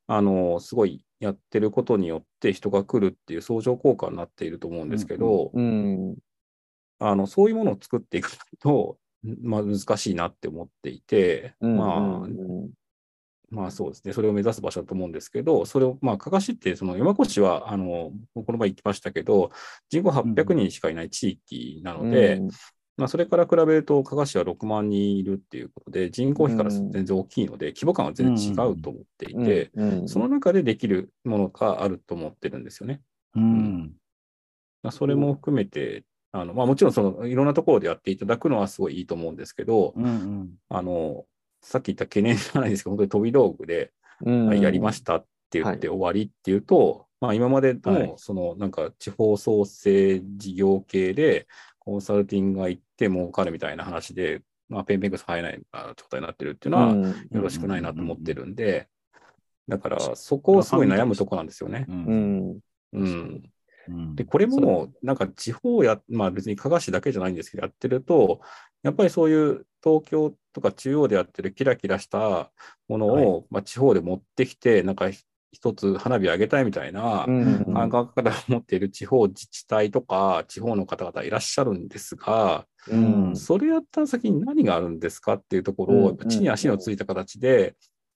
[0.07, 6.17] あの、すごいやってることによって人が来るっていう相乗効果になっていると思うんですけど、うん。
[6.99, 12.69] あの、そういうものを作っていくと、まあ、難しいなって思っていて、うんまあ、うん
[13.51, 19.51] まあそうですね、それを目指す場所だと思うんですけど、それを、まあ、かかしって、その山越は、あの、この前行きましたけど、
[19.89, 22.49] 人口800人しかいない地域なので、うん。
[22.95, 33.01] まあ、それから比べると、加賀市は6万人いるっていうことで、人口比から全然大きいので、規模感は全然違うと思っていて、うんその中でできるものがあると思ってるんですよね。
[33.35, 33.93] うん。
[34.81, 40.49] まあ、それも含めて、あのまあ、もちろんそのいろんなところでやっていただくのはすごいいいと思うんですけど、うんうん。
[40.69, 41.25] あの
[41.61, 43.91] さっき言った懸念じゃないですけど、本当に飛び道具で、
[44.23, 51.47] うんはいやりましたって言って終わりっていうと、まあ、今まではいのそのなんか地方創生事業系で
[51.79, 58.87] コンサルティングが行って儲かるみたいな話で、まあ、ペンペングス入らない状態になってるっていうのはうんよろしくないなと思ってるんで、
[59.67, 61.85] だからそこをすごい悩むとこなんですよね。
[61.87, 61.91] う。
[61.91, 62.59] うんん。
[62.93, 63.43] うん、うん
[64.15, 68.41] で、これも、なんか地方や、まあ別に加賀市だけじゃないんですけど、やってると、
[68.83, 72.51] やっぱりそういう東京とか中央でやってるキラキラした
[72.87, 75.09] ものを、まあ地方で持ってきて、なんか
[75.51, 83.35] 一つ花火あげたいみたいなうん感覚から持っている地方自治体とか地方の方々いらっしゃるんですが、うん。
[83.35, 87.75] それやった先に何があるんですかっていうところを、うん地に足のついた形で、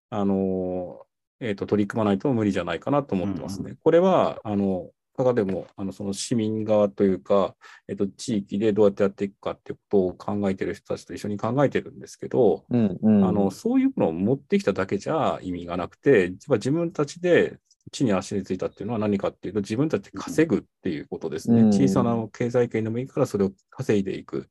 [0.09, 1.01] あの、
[1.39, 3.75] えっ、と、取り組まないと無理じゃないかなと思ってますね。
[3.83, 7.55] これは、あの、加賀でも、あの、その市民側というか、
[7.87, 13.25] えっ、と、地域でどうやってやっていくかっていうことを考えてる人たちと一緒に考えてるんですけど、うんうん。
[13.25, 17.57] あの、そういうのを持ってきただけじゃ意味がなくて、やっぱ自分たちで
[17.91, 21.61] 地に足についたっていうのは何かっていうと、自分たちで稼ぐっていうことですね。
[21.61, 24.49] うん小さな経済圏でもいいからそれを稼いでいく。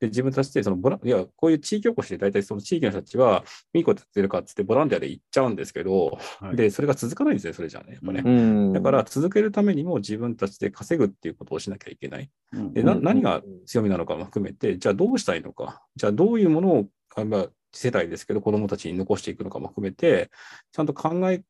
[0.00, 7.94] で、自分たちでそのボラ、いや、こういう地域おこしで大体その地域の人たちは、いいことやってるかっつってボランティアで行っちゃうんですけど、はいで、それが続かないんですね、それじゃあね。
[7.94, 8.22] やっぱね。
[8.24, 12.30] うんだから続けるためにも自分たちで稼ぐっていうことをしなきゃいけない。
[12.52, 16.88] うんで、な何が強みなのかも含めて、じゃあどうしたいのか、じゃあどういうものを、
[17.24, 20.30] まあ、次世代ですけど、子供たちに残していくのかも含めて、
[20.72, 21.42] ちゃんと考え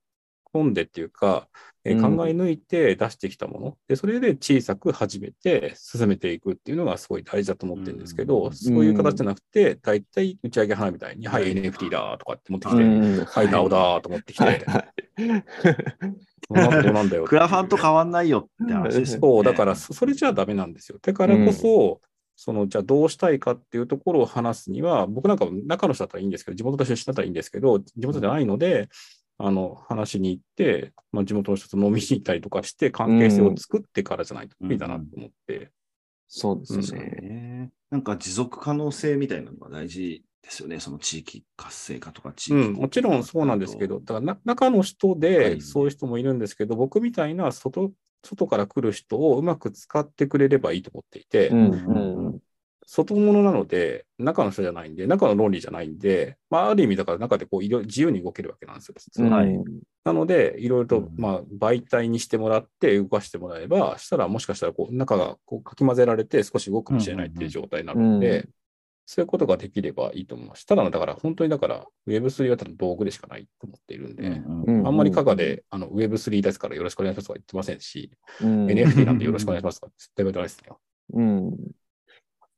[0.55, 1.49] 込んでっていうか、
[1.87, 8.55] え考え抜いて出してきたもの、で、それで小さく始めて進めていくっていうのがすごい大事だと思ってるんですけど、うん。
[8.55, 13.25] そういう形じゃなくて、大体打ち上げ花みたいに、はい、NFT だとかって持ってきて、うん。
[13.25, 14.65] はい、DAO だと持ってきて、はい。
[16.51, 17.25] なんだよ。
[17.25, 19.21] クラファンと変わんないよって話ですよね。
[19.21, 20.99] そう、だからそそれじゃダメなんですよ。
[21.03, 22.01] だからこそ、
[22.37, 28.89] そのじゃあどうしたいかっていうところを話すには、僕なんか中の人だったらいいんですけど、地元の出身だったらいいんですけど、地元じゃないので、
[29.39, 35.71] あの話しに行って、まあ、地元の人と飲みに行ったりとかして、関係性を作ってからじゃないと無理だなと思って。
[36.29, 37.05] そうですそうね。
[37.21, 37.71] ね。
[37.91, 40.81] なんか持続可能性みたいなのが大事ですよね。
[40.81, 47.93] その地域活性化とか地域、うん、もちろんそうなんですけど、だからな中の人はいでそういう人もいるんですけど、僕みたいな外
[48.23, 52.39] 外から来る人をうまく使ってくれればいいと思っていて、うんうん
[52.87, 58.95] 外物なので、中の人じゃないんで、中の論理じゃないんで、まあ、ある意味だから中でこういろ自由に動けるわけなんですよ。
[58.99, 59.65] 実ははい
[60.05, 68.49] なので、いろいろと、うんまあ、媒体にしてもらって動かしてもらえば、したらもしかしたらこう中がこうかき混ぜられて少し動くかもしれないっていう状態になるので、うん
[69.07, 70.65] そういうことができればいいと思います。
[70.65, 80.81] ただの、だから本当にだから、Web3 はただ道具でしかないと思っているんで、うんあんまり加賀で、あの Web3 ですからよろしくお願いしますとか言ってませんし、うん NFT なんでよろしくお願いしますとか絶対言われてないですよ。
[81.13, 81.57] うん。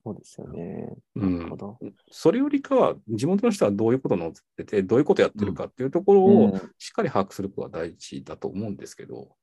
[0.06, 0.96] そうですよね。
[1.16, 1.56] うんなるほ。
[1.56, 1.78] ど。
[2.12, 9.34] それよりかは、地元の人はどういうことを載ってて、どういうことやってるかっていうところうんをしっかり把握することが大事だと思うんですけど、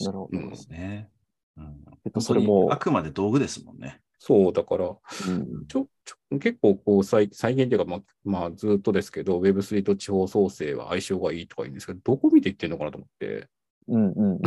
[0.00, 0.42] なるほどう。
[0.46, 1.10] んですね。
[1.58, 4.00] うんえっとそれもあくまで道具ですもんね。
[4.18, 13.48] そう、だから、うんちょ、ちょ結構こう再、再現というか、まあ、まあ、ずっとですけど、Web3 と地方創生は相性がいいとか言うんですけど、どこ見ていってんのかなと思って、
[13.88, 14.40] うんうんうん。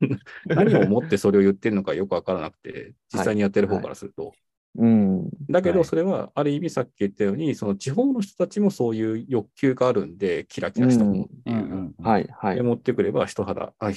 [0.46, 4.34] 何を思ってそれを言ってるのかよくわからなくて、実際にやってる方からすると。
[4.76, 5.30] うん。
[5.48, 11.94] だけはいど、それはある意味さっき言ったように、その地方の人たちもそういう欲求があるんで、キラキラしたものっていう。
[12.02, 12.62] はいはいで。
[12.62, 13.90] 持ってくれば一肌、あ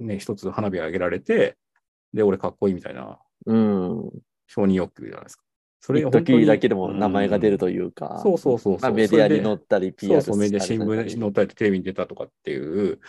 [0.00, 1.56] ね、一つ花火が上げられて、
[2.12, 4.10] で、俺かっこいいみたいなうん。
[4.46, 5.44] 承認欲求じゃないですか。
[5.80, 8.20] それだけでも名前が出るというか。
[8.22, 13.00] そうそうそうそうまあ、メディアに載ったり、そう PR そう、メディア、新聞にに載ったり、テレビに出たとかっていう、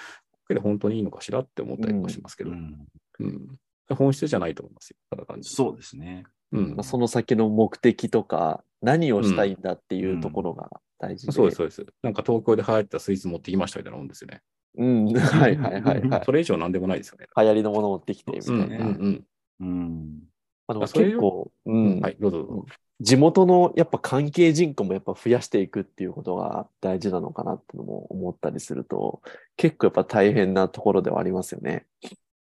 [0.47, 2.87] けど本当にいいのかしらって思ったりとかしますけど、うん
[3.19, 3.47] うん
[3.89, 6.23] 本質じゃないと思いますよ、ただ単純にそうですね。
[6.53, 11.31] うんまあ、その先の目的とか、何をしたいんだっていうところが大事で。
[11.31, 11.85] そうです、そうです。
[12.03, 14.41] なんか東京で流行ったスイーツ持ってきましたみたいなもんですよね。
[14.77, 15.05] うん。
[15.17, 16.21] はいはいはいはい。
[16.25, 17.27] それ以上なんでもないですよね。
[17.35, 18.77] 流行りのもの持ってきてみたうんいな。
[18.77, 19.25] うんうん。
[19.61, 20.19] うん。
[20.67, 22.65] あの結構、うんはい、どうぞどうぞ。
[23.01, 29.21] 地元のやっぱ関係人口もやっぱ増やしていくっていうことが大事なのかなっていうのも思ったりすると、
[29.57, 31.85] 結構やっぱ大変なところではありますよね。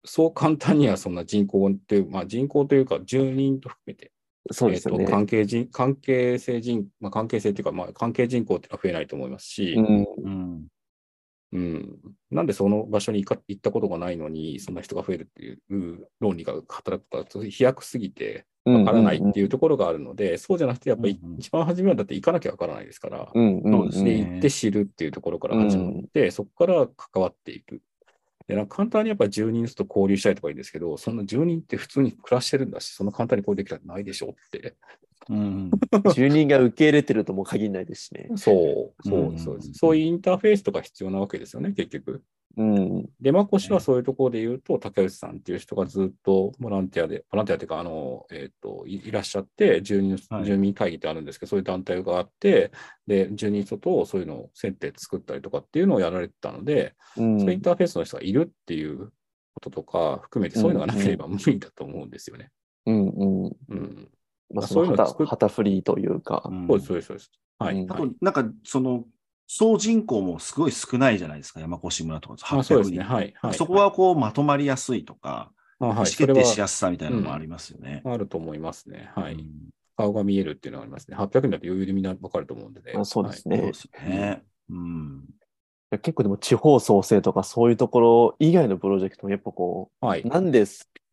[0.05, 4.13] そう簡単にはそんな人口っていう、まあ人口というか住人と含めて、
[4.51, 5.05] そうですよね。
[5.05, 10.67] え関係人、関係性人、まあ関係性っていうか、まあ関係人口っていうのは増えないと思いますし、うん、うん。
[11.53, 11.99] うん。
[12.31, 27.81] なんでその場所に行か行ったことがないのに、そんな人が増えるっていう論理が働くと、飛躍すぎてわからないっていうところがあるので、そうじゃなくて、やっぱりうんうん一番初めはだって行かなきゃわからないですから、うんうんそうで行って知るっていうところから始まって、そこから関わっていく。
[28.49, 34.77] でなんか簡単にやっぱり住人と交流したいとかいいんですけど、そんな住人って普通に暮らしてるんだし、そんな簡単に交流できたらないでしょって。
[35.29, 35.71] うん。
[36.15, 38.29] 住人が受け入れてるとも限らないですしね。
[38.37, 39.73] そう、そううんそうです。
[39.75, 42.23] そういうインターフェースとか必要なわけですよね、結局。
[42.57, 43.09] うん。
[43.21, 52.73] 出まこしはそういうところで言うと、竹内さんっていう人がずっとボランティアで、ボランティアっていうか、あの、えっ、とい、いらっしゃって、住人はい住民会議ってあるんですけど、そういう団体があって、
[53.07, 59.13] で、住人の人とそういうのを接点作ったりとかっていうのをやられてたので、うんそういうインターフェースの人がいるっていう
[59.55, 62.51] こととか含めて、そういうのがなければ無理だと思うんですよね。
[62.87, 63.57] うんうん。
[63.69, 64.09] うん。
[64.53, 66.43] まあ、そそういうの作っ旗振りというか。
[66.47, 67.31] うんそうです、そうです、そうです。
[67.59, 67.87] はい。
[67.89, 69.05] あと、なんか、その、
[69.47, 72.35] 総人口もすごい少ないじゃないですか、山越村とか。
[72.59, 73.05] あそうです800人ね。
[73.05, 73.35] はい。
[73.41, 73.55] はい。
[73.55, 78.03] そこはこう、まとまりやすいとか、あはい、意思決定しやすさみたいなのもありますよね。
[78.05, 79.11] あると思いますね。
[79.15, 79.35] はい。
[79.35, 81.17] うん顔が見えるっていうのがありますね。
[81.17, 82.93] 800人だと余裕でみんなわかると思うんでね。
[82.97, 83.57] あそうですね。
[83.57, 84.45] そうですよね。
[84.71, 85.25] うん。
[85.91, 90.21] 結構でも地方創生とかそういうところ以外のプロジェクトもやっぱこはい。
[90.21, 90.65] う、なんで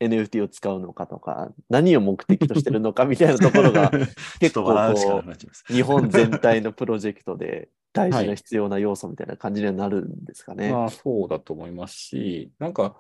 [0.02, 3.90] NFT を使うのかとか、 何を目的としてるのかみたいなところが
[4.40, 5.24] 結構こ。
[5.26, 10.72] う、日本全体のプロジェクトで大事な必要な要素みたいな感じにはなるんですかね。
[10.72, 12.98] まあそうだと思いますし、なんか、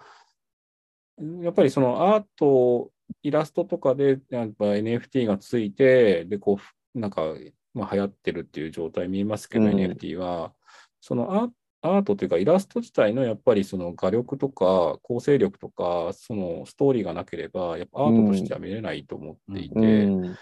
[1.42, 6.58] やっぱりそのアート、イラストとかでやっぱ NFT がついて、で、こ
[6.96, 7.36] う、なんか、
[7.74, 10.54] まあ、流行ってるっていう状態見えますけど、うん NFT は、
[11.02, 11.50] そのア
[11.86, 20.36] アートというかイラスト自体のやっぱりその画力とか構成力とか、そのストーリーがなければ、やっぱアートとしては見れないと思っていて、うん。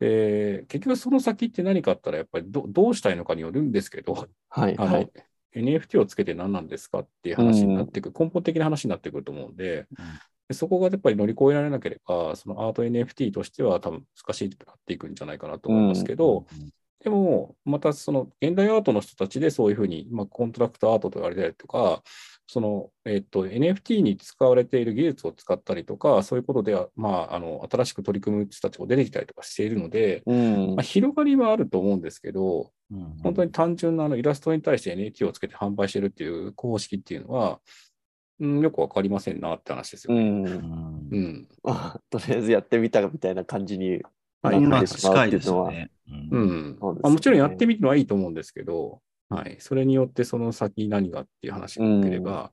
[0.00, 5.10] で結局その先って何かあったらやっぱりどどうしたいのかによるんですけど、はい、あの、はい。
[5.54, 9.86] NFT をつけて何なんですかっていう話になってくる、根本的な話になってくると思うんで、
[10.48, 16.46] でそこがやっぱり乗り越えられなければ、そのアート NFT としては多分難しいとなっていくんじゃないかなと思いますけど、
[17.04, 22.02] でも、またその現代アートの人たちでそういうふうに、まあ、コントラクトアートと言われたりとか、
[22.46, 37.58] その、えっと、NFT に使われている技術を使ったりとか、そういうことでは、まあ、あの、新しく取り組む人たちも出てきたりとかしているので、うんまあ、広がりはあると思うんですけど、うん本当に単純なあのイラストに対して NFT をつけて販売してるっていう公式っていうのは、
[38.40, 40.22] うん、よくわかりませんなって話ですよね。
[40.22, 41.08] うん。
[41.10, 41.48] うん
[42.10, 44.02] とりあえずやってみたみたいな感じに
[44.44, 45.90] はいなまあってしまう近いですね。
[46.30, 49.56] ううんまあもちろんやってみるのはいいと思うんですけど、はい。
[49.58, 52.52] それによってその先何がっていう話がなければ、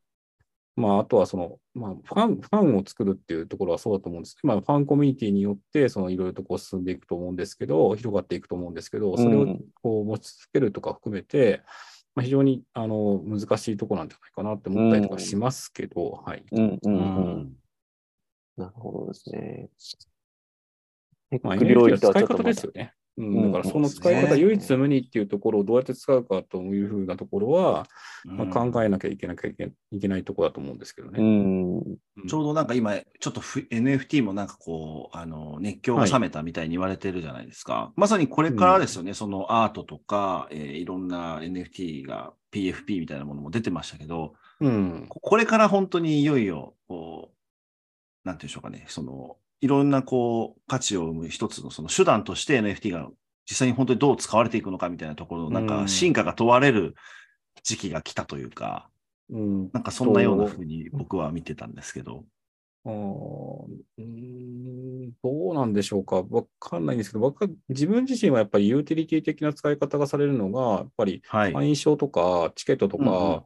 [0.76, 11.62] まあ、あとはその、まあ、ファン、ファンを作るっていうところはそうだと思うんですけど、まあ、ファンコミュニティによって、そのいろいろとこう進んでいくと思うんですけど、広がっていくと思うんですけど、それをうんこう持ち続けるとか含めて、
[12.16, 16.44] まあ、非常にあの難しいところなんじゃないかなって思ったりとかしますけど、はい。
[16.52, 17.00] うんうんううん。
[17.44, 17.54] ん
[18.58, 19.70] なるほどですね。
[21.32, 22.94] テまあ、領 NFT の使い域とはちょっとまた方ですよね。
[23.18, 27.88] う、うんんだからその使い方、唯一無二っていうところをどうやって使うかというふうなところは、
[28.26, 31.22] まあ、うん考えなきゃいけなきゃいけいけないところだと思うんですけどうね。
[31.22, 31.78] ん。
[31.78, 37.92] うんちょうどなんか今、ちょっとふ NFT もなんかこう、あの、熱狂が冷めたみたいに言われてるじゃないですか。
[37.96, 45.06] まさにこれからですよね、そのアートとか、えーいろんな NFT が PFP みたいなものも出てましたけど、うん。
[45.10, 53.08] ここれから本当にいよいよ、こう、なんていうんでしょうかね、その、いろんなこう、価値を生む一つのその手段として NFT が
[53.50, 56.96] 実際に本当にどう使われていくのかみたいなところの、なんかうん進化が問われる
[57.64, 58.90] 時期が来たというか、
[59.30, 59.70] うん。
[59.72, 62.26] なんかそんなような風に僕は見てたんですけど。
[62.84, 62.92] うー
[64.04, 66.24] んどうなんでしょうか。
[66.28, 71.54] わかんないんですけど、僕は自分自身はやっぱりユーティリティ的な使い方がされるのが、やっぱりはい。
[71.54, 73.42] 会員証とかチケットとか、うんうん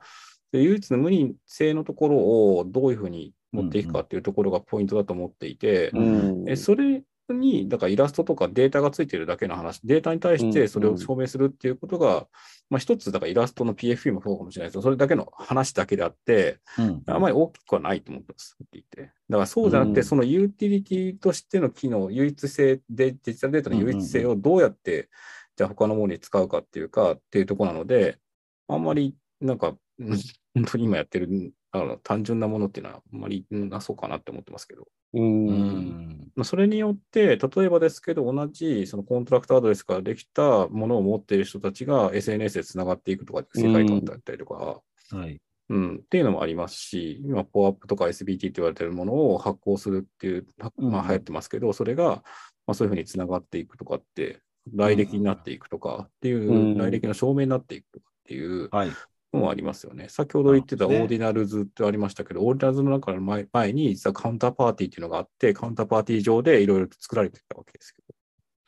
[0.51, 6.50] で唯一の無二性のところをどういうふうに持っていくかっていうところがポイントだと思っていて、うん。
[6.50, 12.28] えそれに、だからイラストとかデータがついてるだけの話、データに対してそれを証明するっていうことが、
[12.70, 17.04] まあ一つ、だからイラストの PFP もそうかもしれないですけど、それだけの話だけであって、うん。
[17.08, 19.13] あまり大きくはないと思ってます、はっきり言って。
[19.30, 20.06] だからそうじゃなくて、うん。
[20.06, 25.10] そのユーティリティとしての機能、唯一性で、デジタルデータの唯一性をどうやって、
[25.56, 28.20] じゃあ他のものに使うかっていうかっていうところなので、
[28.68, 30.20] あんまりなんか、う ん
[30.56, 34.88] 本当に今やってるあの単純なものっていうのはあんまりなそうかなって思ってますけど。
[35.14, 35.48] うん。
[35.48, 36.32] うん。
[36.36, 45.40] まあ、それによって、例えばですけど、同じそのコントラクトアドレスからできたものを持っている人たちが SNS でつながっていくとか、世界観だったりとか、はい。
[45.70, 52.24] うん、っていうのもありますし、今、 POAP とか SBT って言われてるものを発行するっていう、はまあ、うん流行ってますけど、それが、
[52.68, 54.42] まあ、そういうふうにつながっていくとかって、
[54.74, 56.78] 来歴になっていくとかっていう、うん。
[56.78, 58.90] 来歴の証明になっていくとかっていうはい。
[59.36, 60.10] のもありますよね。
[60.10, 68.02] 先ほど言ってたオーディナルズってありましたけど、オーディナルズの中の前前に、実はカウンターパーティーっていうのがあって、カウンターパーティー上でいろいろと作られてたわけですけ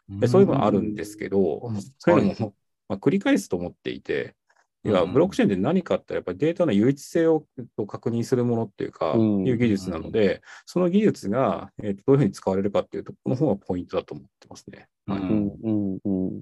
[0.09, 2.53] ど、でそういうのもあるんですけど、そういうのも、
[2.87, 4.35] まあ、繰り返すと思っていて、
[4.85, 7.45] いや、うんブロックチェーンって何かって、やっぱりデータの唯一性を
[7.87, 14.87] 確認するものっていうか、うんいう技術なので、その技術が、えーとどういうふうに使われるかっていうところの方がポイントだと思ってますね。
[15.07, 16.41] うんうんうん。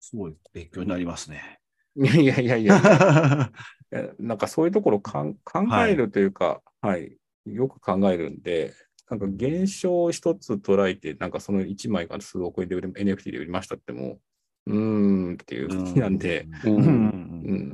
[0.00, 1.61] すごい勉強になりますね。
[1.96, 2.80] いやいやいやいや、
[4.18, 8.72] なんかそういうところをかん考えるというか、はい、よく考えるんで、
[9.10, 14.18] なんか現象を一つ捉えて、なんかその1枚が数億円で売れ NFT で売りましたっても、
[14.66, 16.46] うーんっていう感じなんで、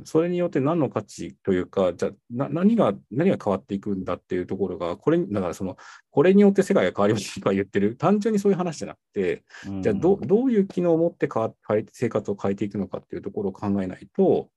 [0.05, 5.77] それによって何の価値というか、じゃあな何が、何が変わっていくんだっていうところが、これ、だからその、
[6.09, 14.49] これによって世界が変わりますとか言ってる、単純にそういう話じゃなくて、うんじゃあどうどういう機能を持って変わ変え生活を変えていくのかっていうところを考えないと、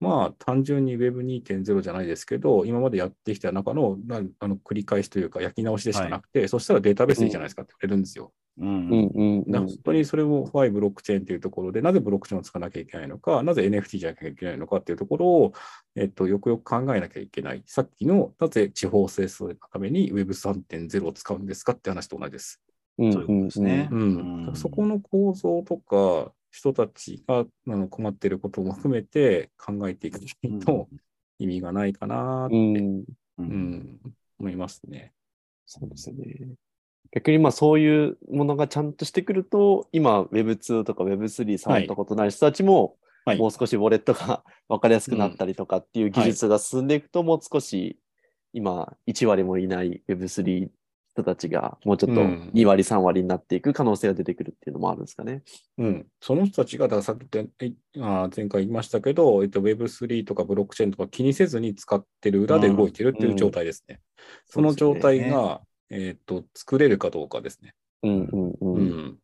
[0.00, 8.32] まあ単純に Web2.0 じゃないですけど、今までやってきた中のなあの繰り返しというか焼き直しでしかなくて、そしたらデータベースでいいじゃないですかって言われるんですよ。
[8.56, 15.52] うんうんうん本当にそれを Why ブロックチェーンというところで、なぜブロックチェーンを使わなきゃいけないのか、なぜ NFT じゃなきゃいけないのかっていうところを、
[15.96, 17.62] えっと、よくよく考えなきゃいけない。
[17.66, 22.60] さっきの、なぜ地方性のために Web3.0 を使うんですかって話と同じです。
[22.98, 23.88] うんそういうことですね。
[23.90, 30.88] うんうんそこの構造とか、人たちがあの困っていることも含めて考えていかないと
[31.40, 32.76] 意味がないかなって、うん。
[33.00, 33.04] う
[33.38, 34.00] うんん
[34.38, 35.12] 思いますね。
[35.66, 36.54] そうですね。
[37.10, 43.38] 逆にまあそういうものがちゃんとしてくると、今 Web2 とか Web3 触ったことない人たちも、はい。
[43.38, 47.98] もう少しウォレットが 分かりやすくなったりとかっていう技術が進んでいくと、もう少し
[48.52, 50.70] 今1割もいない Web3
[51.14, 55.42] 人たちがもうちょっとうん2割3割になっていく可能性が出てくるっていうのもあるんですかね。
[55.78, 64.00] うん、その人たちが、ださっき前回言いましたけど、えっと、Web3 とかブロックチェーンとか気にせずに使ってる裏で動いてるっていう状態ですね。
[64.46, 67.74] その状態が、えっと、作れるかどうかですね。
[68.02, 68.56] うんうんう。
[68.60, 69.18] うんん。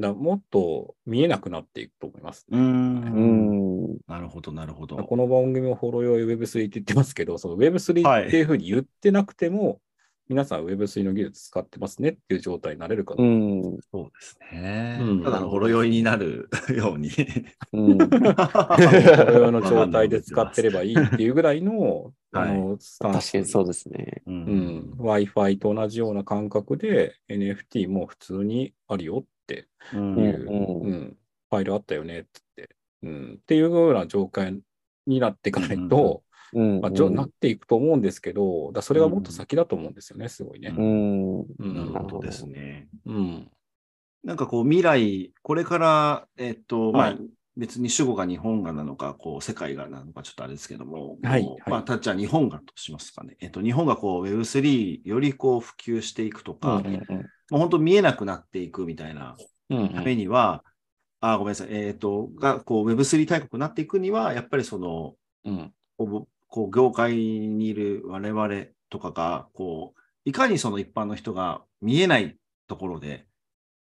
[0.00, 2.56] だもっと見えなくなっていくと思います、う。
[2.56, 2.60] ね。
[2.60, 3.98] うんん。
[4.06, 4.96] なるほど、なるほど。
[4.96, 9.80] この番組もフォロー用 Web3 って言ってますけど、その Web3 はいっていうふうに言ってなくても、
[10.28, 13.26] 皆さん Web3 の技術使ってますねっていう状態になれるかどう。
[13.26, 13.78] ん。
[13.90, 14.98] そうですね。
[15.00, 17.10] うんただのほろ酔いになる ように。
[17.72, 17.98] うん。
[18.08, 24.22] このような状態で使ってればいいっていうぐらいの、 はいあのスタンス確かにそうですね。
[24.26, 24.30] う。
[24.30, 29.96] うんん、Wi-Fi と同じような感覚で NFT も普通にあるよってう。
[29.96, 31.16] いうんう、うん
[31.50, 34.58] ファイルあったよねって言って、うん、っていうような状態
[35.06, 36.22] になっていかないと、
[36.54, 36.80] うん。
[36.80, 40.74] まあ、じょなっていくと思うんですけど、だそれがもっと先だと思うんですよね、すごいね。
[40.76, 41.40] うん。
[41.40, 42.88] うんなるほどですね。
[43.06, 43.50] うん。
[44.24, 47.18] なんかこう未来、これから、えっと、まあはい、
[47.56, 53.36] 別に主語が日本がなのか、こう、世界がなのか、ちょっとあれですけども、はいまあ、たじゃあ日本がとしますかね。
[53.40, 59.36] えっと、日本がこう、Web3 よりこう、普及していくとか、うんうんもう本当見えなくなっていくみたいな
[59.68, 60.64] うんためには、
[61.20, 65.72] あ、ごめんなさい、えっと、が、こう、Web3 大国になっていくには、やっぱりその、うん
[66.52, 68.50] こう業界にいる我々
[68.90, 72.38] とかが、こう、いかにその一般の人が見えない
[72.68, 73.26] ところで、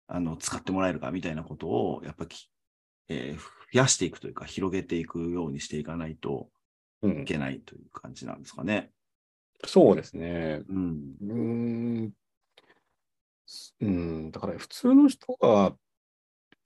[0.07, 2.49] あの、使ってもらえるかみたいなことを、やっぱき、
[3.09, 3.39] えー
[3.73, 6.49] 増やしていくというか、広げていくようにしていかないと
[7.03, 8.91] うんいけないという感じなんですかね。
[9.65, 10.61] そうですね。
[10.69, 11.15] うん。
[11.21, 12.13] うーん。
[13.81, 15.75] うん、だから普通の人が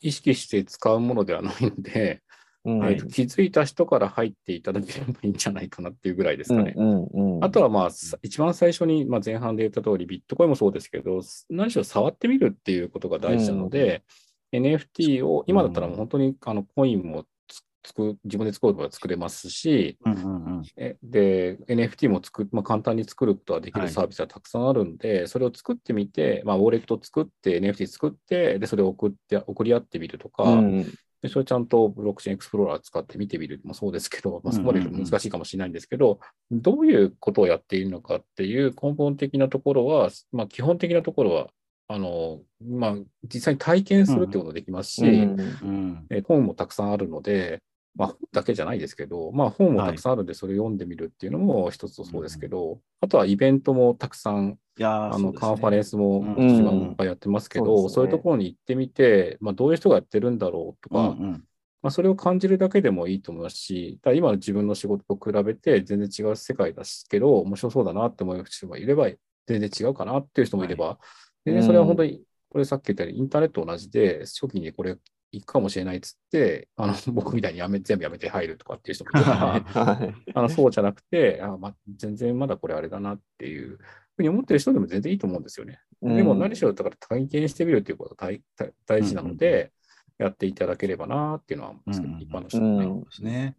[0.02, 2.24] 意識して使うものではないので、
[2.66, 2.84] うん。
[2.86, 6.74] えーと気づいた人から入っていただければいいんじゃないかなっていうぐらいですかね。
[6.76, 7.44] うんうんうん。
[7.44, 14.04] あとはまあ、さ一番最初に、まあ、前半で言った通り、ビットコインもそうですけど、何しろ触ってみるっていうことが大事なので、
[14.52, 20.64] NFT を、今だったらもう本当にあのコインもつつく自分で作ることが作れますし、うんうんうん。
[20.78, 23.88] えで、NFT もまあ、簡単に作ることができはい。
[23.88, 30.86] るサービスがたくさんあるんで、それを作ってみて、まあ、ウォレット作って、NFT 作って、で、それを送って、送り合ってみるとか、うん
[31.26, 36.20] でそれちゃんとブロックチェーンエクスプローラー使って見てみるもそうですけど、まあ、そこまで難しいかもしれないんですけど、
[36.52, 41.48] どういうことをやっているのかっていう根本的なところは、まあ、基本的なところは、
[41.88, 47.62] あの、まあ、実際に体験するってことができますし、うんうんえー本もたくさんあるので、
[47.96, 55.38] まあ、本 だけじゃないですけど、まあ、本もたくさんあるんで、それを読んでみるっていうのも一つとそうですけど、あとはイベントもたくさん、あの、ね。
[55.38, 57.94] カンファレンスもうん一番いっぱいやってますけど、そうですね。
[57.96, 61.44] そういうところに行ってみて、まあ、どういう人がやってるんだろうとか、うんうん。
[61.82, 69.08] まあ、それを感じるだけでもいいと思いますし、ただ今の自分の仕事と比べて全然違う世界ですけど、面白そうだなって思う人もいれば、
[69.48, 70.98] 全然違うかなっていう人もいれば、
[71.46, 74.98] 全然それは本当に、これさっき言ったようにインターネットと同じで、初期にこれ
[75.40, 80.32] 行くかもしれないっつって、あの僕みたいにやめ全部やめて入るとかっていう人もいれば、 はい。
[80.34, 83.78] あのそうじゃなくてあ、まあ、全然まだこれあれだなっていう
[84.16, 85.80] ふうに思ってる人でも全然いいと思うんですよね。
[86.02, 89.72] でも何しろだから体験してみるっていうことが大大大事なので、
[90.18, 92.22] やっていただければなっていうのは思うんですけど、うん。
[92.22, 92.86] 一般の人もね。
[92.86, 93.56] うんそうですね。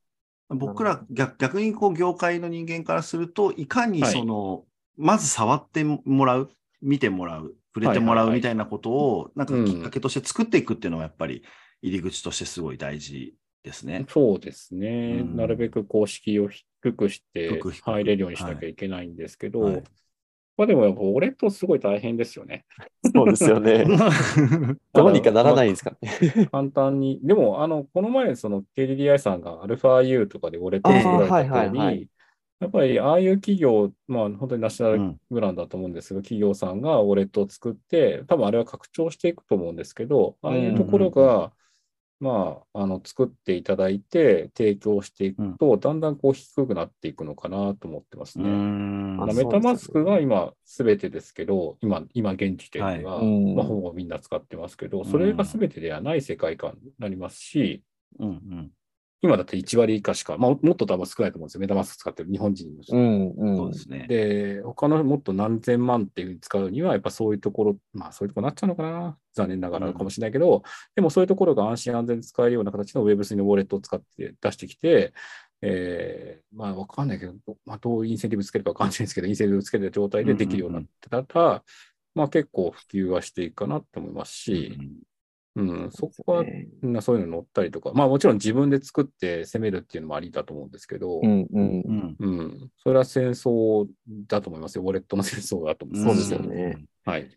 [0.49, 4.13] 僕ら逆逆にこう業界の人間からすると、いかにはい。
[4.13, 4.65] その、
[4.97, 6.51] まず触ってもらう、
[6.81, 8.35] 見てもらう、触れてもらはいはいはい。
[8.35, 11.43] うみたいなことを、なんかうんきっかけとして作っていくっていうのはやっぱり
[11.83, 14.05] 入り口としてすごい大事ですね。
[14.09, 19.85] そうですね、うんなるべく公式を低くして入れるようにしなきゃいけないんですけど、はい
[20.57, 22.65] まあでもやっぱ俺とすごい大変ですよね。
[23.15, 23.85] そうですよね。
[24.95, 26.09] どうにかならないんですかね。
[26.51, 27.21] 簡単に。
[27.23, 32.09] でも、あの、この前、その KDDI さんが α-U とかで俺と作られたあーはい通はい
[32.59, 41.53] やっぱりああいう企業、まあ本当にナショナルうんブランドだと思うんですが、企業さんがウォレットを作って、多分あれは拡張していくと思うんですけど、ああいうところが、
[42.19, 48.49] まあ、あの、作っていただいて、提供していくと、だんだんこう低くなっていくのかなと思ってますうね。
[49.35, 53.27] メタマスクが今、すべてですけど、今、今現時点では、はい。
[53.27, 53.55] うん。
[53.55, 57.83] まあ、ほぼみんな使ってますけど、それがすべてではない世界観になりますし、
[58.19, 58.71] うんうん
[59.23, 61.61] 今だって1割以下しか、まあ、もっと多分少ないと思うんですよ。
[61.61, 62.97] メタマスク使ってる日本人の人。
[62.97, 63.57] うんうん。
[63.57, 64.07] そうですね。
[64.09, 69.19] で、他のもっと何千万っていうふうに使うには、やっぱそういうところ、まあそういうところになっちゃうのかな。
[69.35, 70.63] 残念ながらかもしれないけど、
[70.95, 75.13] でもそういうところが安心安全に使えるような形の Web3 のウォレットを使って出してきて、
[75.63, 81.63] えーまあわかんないけど、まあどうインセンティブつけるかわかんないですけど、インセンティブつけた状態でできるようになってたら、
[82.15, 84.91] まあ結構普及はしていくかなと思いますし、うん、
[85.91, 91.93] そこはねみんなそういうの乗ったりとか、まあもちろん自分で作って攻めるっていうのもありだと思うんですけど、うんうんう。
[91.93, 93.87] んうん、それは戦争
[94.27, 94.85] だと思いますよ。
[94.85, 96.31] ウォレットの戦争だと思いそうます。
[96.31, 96.85] ですよね。
[97.05, 97.29] はい。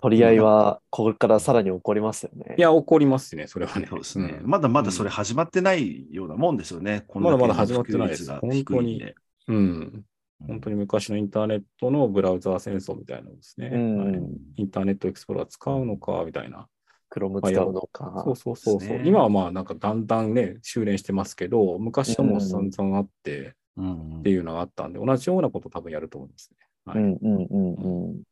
[0.00, 2.54] 取り合いは、ここからさらに起こりますよね。
[2.56, 3.86] いや、起こりますね、それはね。
[3.88, 4.38] そうですね。
[4.42, 7.04] うんまだまだそれ始まってないようなもんですよね。
[7.08, 9.14] こんまだまだけ始まってないです普及率が低いんで
[9.48, 10.04] うん。
[10.46, 13.70] 本当に昔のインターネットのブラウザー戦争みたいなのですね。
[13.72, 14.22] うんはい
[14.56, 16.68] インターネットエクスプローラー使うのか、みたいな。
[17.08, 18.22] クロム使うのか。
[18.24, 26.56] そうそうそうそう、今はまあなんかだんだんね、修練してますけど、昔はもう散々あってうんっていうのがあったんで、同じようなこと多分やると思いますね。
[26.84, 28.22] はいうんうんうんうん。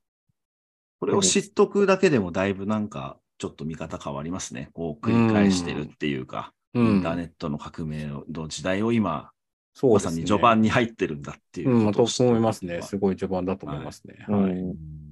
[1.00, 4.70] これを知っとくだけでもだいぶなんかちょっと見方変わりますね。
[4.72, 9.32] こう繰り返してるっていうか、インターネットの革命の時代を今、まさ
[9.74, 12.80] そうですねに序盤に入ってるんだっていううん、ことをと思いますね。
[12.82, 14.24] すごい序盤だと思いますね。
[14.26, 15.05] はいはいうん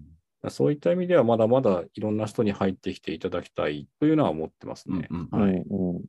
[0.51, 5.09] そういった意味では、まだまだいろんな人に入ってきていただきたいというのは思ってますね。
[5.11, 6.05] うんうんはい、うん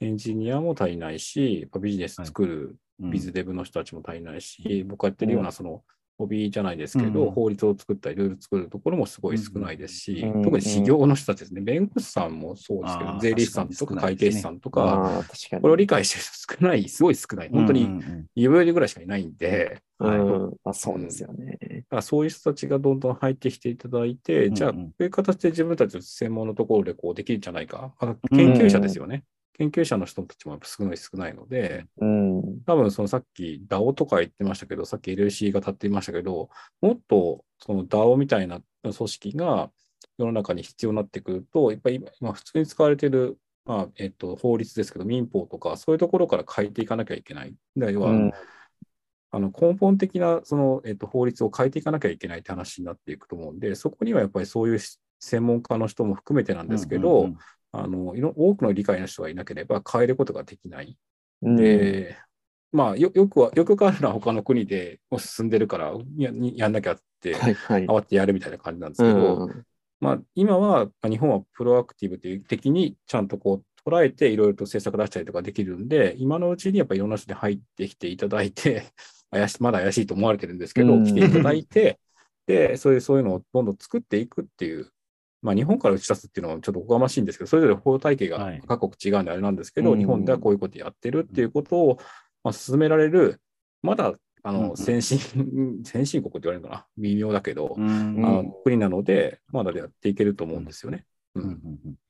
[0.00, 3.10] エンジニアも足りないし、やっぱビジネス作るうん。
[3.10, 5.82] ビズデブの人たちも足りないし、僕がやってるようなその、
[6.18, 15.62] ホビーじゃないですけど、うん法律を作ったり、ルール作るところもすごい少ないですし、うん特に事業の人たちですね、弁護士さんもそうですけど、税理士さんとか会計士さんとか、ああ、確かに。
[15.62, 17.50] これを理解してる人少ない、すごい少ない。
[17.50, 17.88] 本当に
[18.34, 19.82] 指折りぐらいしかいないんで、
[20.72, 21.58] そうですよね。
[21.60, 27.94] だからそういう人たちがどんどん入ってきていただいて、じゃあ、こういう形で自分たちの専門のところでこうできるんじゃないか。
[27.98, 29.24] あ研究者ですよね。
[29.58, 32.62] 研究者の人たちもやっぱ少ない少ないので、うん。
[32.64, 36.48] 多分そのさっき DAO とか言ってましたけど、さっき LC が立っていましたけど、
[36.80, 39.70] もっとその DAO みたいな組織が
[40.18, 47.54] 世の中に必要になってくると、やっぱり今今普通に使われている、まあえっと、法律ですけど、民法とかそういうところから変えていかなきゃいけない。
[47.76, 48.32] 要は、うん
[49.34, 54.78] あの根本的なその、えっと、法律を変えていかなきゃいけないって話になっていくと思うんで、そこにはやっぱりそういう
[55.20, 57.38] 専門家の人も含めてなんですけど、うんうん
[57.72, 60.96] あの多くの理解の人がいなければ変えることができない。
[61.42, 62.16] うんで、
[62.70, 67.86] まあよ、よくは、よくあるのは他の国でもう進んでるからややんなきゃって、はいはい。
[67.86, 69.64] 慌ててやるみたいな感じなんですうけど、ん
[70.00, 78.84] まあ、今はまあ日本はプロアクティブという的にちゃんとこう捉えていろいろと政策出したりとかできるんで、今のうちにやっぱりいろんな人に入ってきていただいて、
[79.30, 81.98] 怪しまだ怪しいと思われてるんですけど、うん来ていただいて、
[82.46, 84.90] で、そういうそういうのをどんどん作っていくっていう、
[85.42, 88.62] まあ、日本から打ち出すっていうのはちょっとおこがましいんですけど、それぞれ法体系がはい。
[88.66, 89.98] 各国違うんであれなんですけど、うん。
[89.98, 91.98] 日本ではこういうことやってるっていうことを、
[92.44, 93.40] まあ、進められる、
[93.82, 94.14] まだ
[94.44, 94.68] あうんうん。
[94.68, 95.18] の先進、
[95.84, 98.16] 先進国って言われるのかな、微妙だけど、うん。
[98.16, 101.04] うんあの国なので、まだやっていけると思うんですよね。
[101.34, 101.58] うん。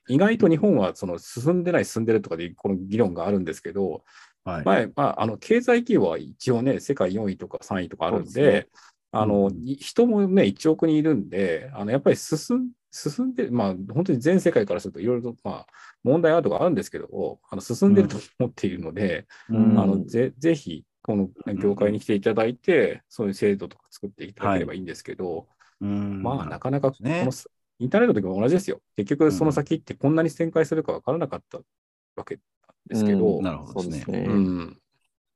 [0.08, 4.04] 意外と日本はその進んでない、進んでるとかでこの議論があるんですけど、
[4.44, 4.64] はい。
[4.64, 15.66] 前、まあ、あの経済規模は一応ね、世界4位とか3位とかあるんで、ですあの人もね、1億人いるんで、あのやっぱり進ん進んで、まあ、本当に全世界からするといろいろと、まあ、
[16.04, 19.80] 問題あるとかあるんですけど、あの進んでると思っているので、うん。
[19.80, 25.48] あのぜぜひ、この業界に来ていただいて、そういう制度とか作っていただければいいんですけど、
[25.80, 26.22] うん。
[26.22, 27.32] まあ、なかなかこねの、
[27.78, 28.82] インターネットの時も同じですよ。
[28.94, 31.58] 結局、その先ってこんなに展開するか分からなかった
[32.16, 32.42] わけなん
[32.88, 33.42] ですけど、うん。
[33.42, 34.02] なるほどですね。
[34.04, 34.34] そうですね。
[34.34, 34.78] うん。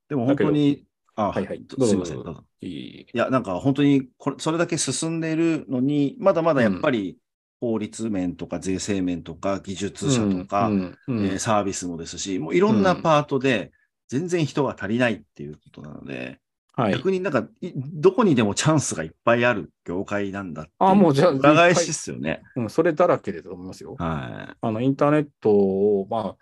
[0.09, 0.85] でも本当に、
[1.15, 1.65] あ、はいはい。
[1.67, 2.43] すいません、どうぞ。
[2.61, 3.01] いい。
[3.01, 7.17] いや、なんか本当にこれ、それだけ進んでいるのに、まだまだやっぱり
[7.59, 13.71] 法律面とか税制面とか技術者とか、うんうんえーサービスもですし、もういろんなパートで
[14.07, 16.39] 全然人が足りないっていうことなので、
[16.73, 16.93] はい。
[16.93, 22.43] 逆になんかい、どこにでもチャンスがいっぱいある業界なんだっていうあもうじゃあ裏返しですよね。
[22.55, 23.95] うん、それだらけでと思いますよ。
[23.97, 26.35] はあのインターネットを、まあ、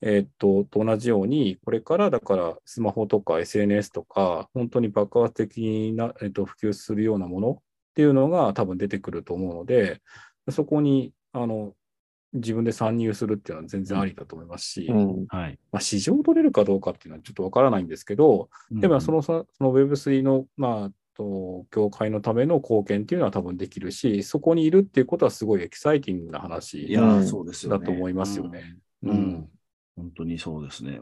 [0.00, 7.56] えーっと、と同じように、これからだからスマホとか SNS とか、本当に爆発的な、えーっと、普及するようなものっ
[7.94, 10.02] ていうのが多分出てくると思うので、
[10.52, 11.74] そこに、あの、
[12.32, 15.26] 自分で参入するっていうのは全然ありだと思いますし、うんい。
[15.28, 15.58] はい。
[15.70, 27.78] まあ、市場を取れるかどうかっていうのはちょっとわからないんですけど、でもその、その Web3 の、まあ、と業界のための貢献っていうのは多分できるし、そこにいるっていうことはすごいエキサイティングな話いや、うんそうですよね。
[27.78, 28.76] だと思いますよね。
[29.04, 29.10] うん。
[29.10, 29.48] ううんん
[29.96, 31.00] 本当にそうですね。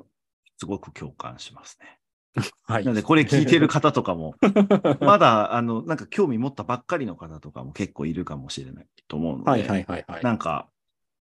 [0.58, 1.98] すごく共感しますね。
[2.64, 2.84] はい。
[2.84, 4.34] なので、これ聞いてる方とかも、
[5.00, 10.22] まだ、あの、なんか興味持ったばっかりの方とかも結構いるかもしれないと思うので、はいはいはいはい。
[10.22, 10.68] なんか、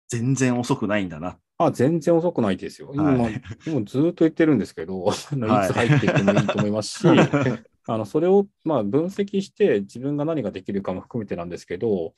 [0.09, 1.37] 全然遅くないんだな。
[1.57, 2.91] あ、全然遅くないですよ。
[2.93, 7.07] 今、はいもうずっと言ってるんですけど、 いいつ入ってきてもいいと思いますし、
[7.85, 12.13] あのそれをまあ分析して自分が何ができるかも含めてなんですけど、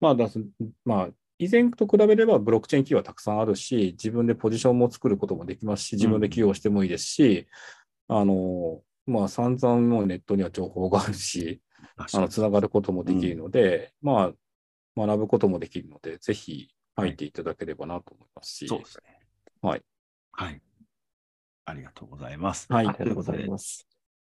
[0.00, 0.40] まあだす
[0.84, 1.08] まあ、
[1.38, 7.46] 以前と比べればブロックチェーン企業はたくさんあるし、自分でポジションも作ることもできますし、自分で起用してもいいですし、
[8.08, 11.62] あの、まあ散々もうネットには情報があるし、
[11.96, 14.32] あの、つながることもできるので、ま
[14.96, 19.20] あ、学ぶこともできるので、ぜひ入っていただければなと思いますし、そうですね。
[19.62, 19.82] はい。
[20.32, 20.60] はい。
[21.64, 22.66] ありがとうございます。
[22.70, 23.86] はいありがとうございます。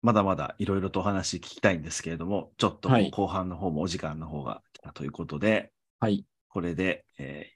[0.03, 6.25] まだまだいろいろとお話聞きたいんですけれども、ちょっとはい後半の方もお時間の方が来たということで、はい。
[6.49, 7.55] これで、えー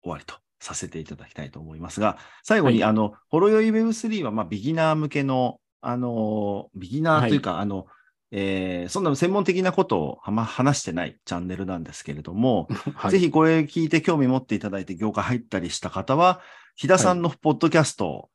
[0.00, 2.90] 終わりとさせていただきたいと思いますが、最後に、はい。
[2.90, 7.86] あの、ほろよい Web3 は、まあ、ビギナー向けの、あの、ビギナーというか、あの、
[8.30, 16.40] えーそんな専門的なことをはま話してないチャンネルなんですけれども、 はい、ぜひこれ聞いて興味持っていただいて業界入ったりした方は、
[16.76, 18.30] 飛田さんのポッドキャストを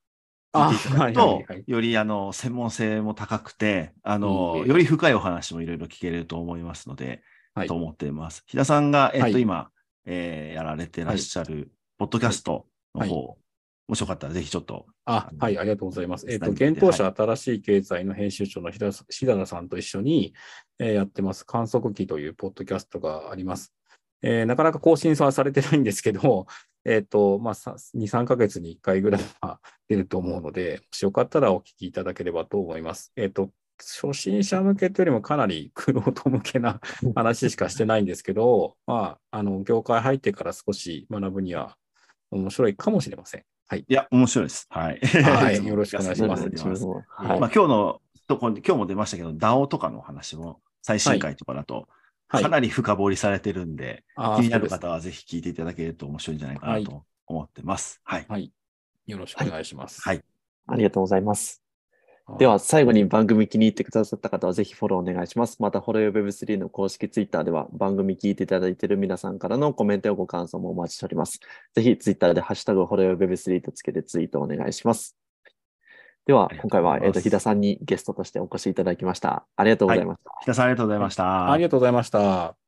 [0.53, 4.67] 聞いていただくあとよりあの専門性も高くて、あの、え。
[4.67, 7.21] より深いお話もいろいろ聞けると思いますので、
[7.53, 7.67] はい。
[7.67, 8.43] と思っています。
[8.47, 9.41] 飛田さんが、えっと、はい。
[9.41, 9.69] 今、
[10.05, 11.71] えーやられてらっしゃる、
[12.04, 13.38] ポッドキャストの方、はい
[13.86, 16.26] もしよかったらぜひちょっと、あ、はい、ありがとうございます。
[16.30, 20.34] えっ、と、伝えて現当社新しい経済の編集長のひだしだらさんと一緒に、
[20.80, 23.74] えーやってます、観測機というポッドキャストがあります。
[24.22, 26.47] えーなかなか更新はされてないんですけど、
[26.86, 33.12] えっ、と、まあ、さ2、3ヶ月に1回ぐらいは 出ると思うので、もしよかったらお聞きいただければと思います。
[33.18, 36.80] えっ、と、初心者向けというよりもかなり苦労人向けな
[37.16, 41.76] 話しかしてないんですけど、まあ、あの、業界入ってから少し学ぶには
[42.34, 43.43] 面白いかもしれません。
[43.67, 43.86] はい。
[43.88, 44.67] いや、面白いです。
[44.69, 44.99] はい。
[44.99, 51.86] はい よろしくお願いしますますはいまあ、今日のところに、今日も出ましたけど、DAO とかの話も最終回とかだと、はい
[52.41, 58.01] かなり深掘りされてるんで、あー気になる方はぜひ聞いていただけると面白いんじゃないかなと思ってます。
[58.03, 58.25] はい。
[58.27, 58.51] はい。
[59.05, 60.01] よろしくお願いします。
[60.01, 60.23] はい。
[60.65, 61.62] ありがとうございます。
[62.39, 65.61] では、最後に番組気に入ってくださった方はぜひフォローお願いします。
[65.61, 71.41] また、ホロヨ Web3 の公式ツイッターでは番組聞いていただいている皆さんからのコメントやご感想もお待ちしております。
[71.74, 75.17] ぜひツイッターでハッシュタグホロヨ Web3 とつけてツイートお願いします。
[76.26, 79.45] では今回は、えっ、と、日田さんにゲストとしてお越しいただきました。
[79.57, 80.32] ありがとうございました。
[80.43, 81.51] 北さんありがとうございました。
[81.51, 82.62] ありがとうございました。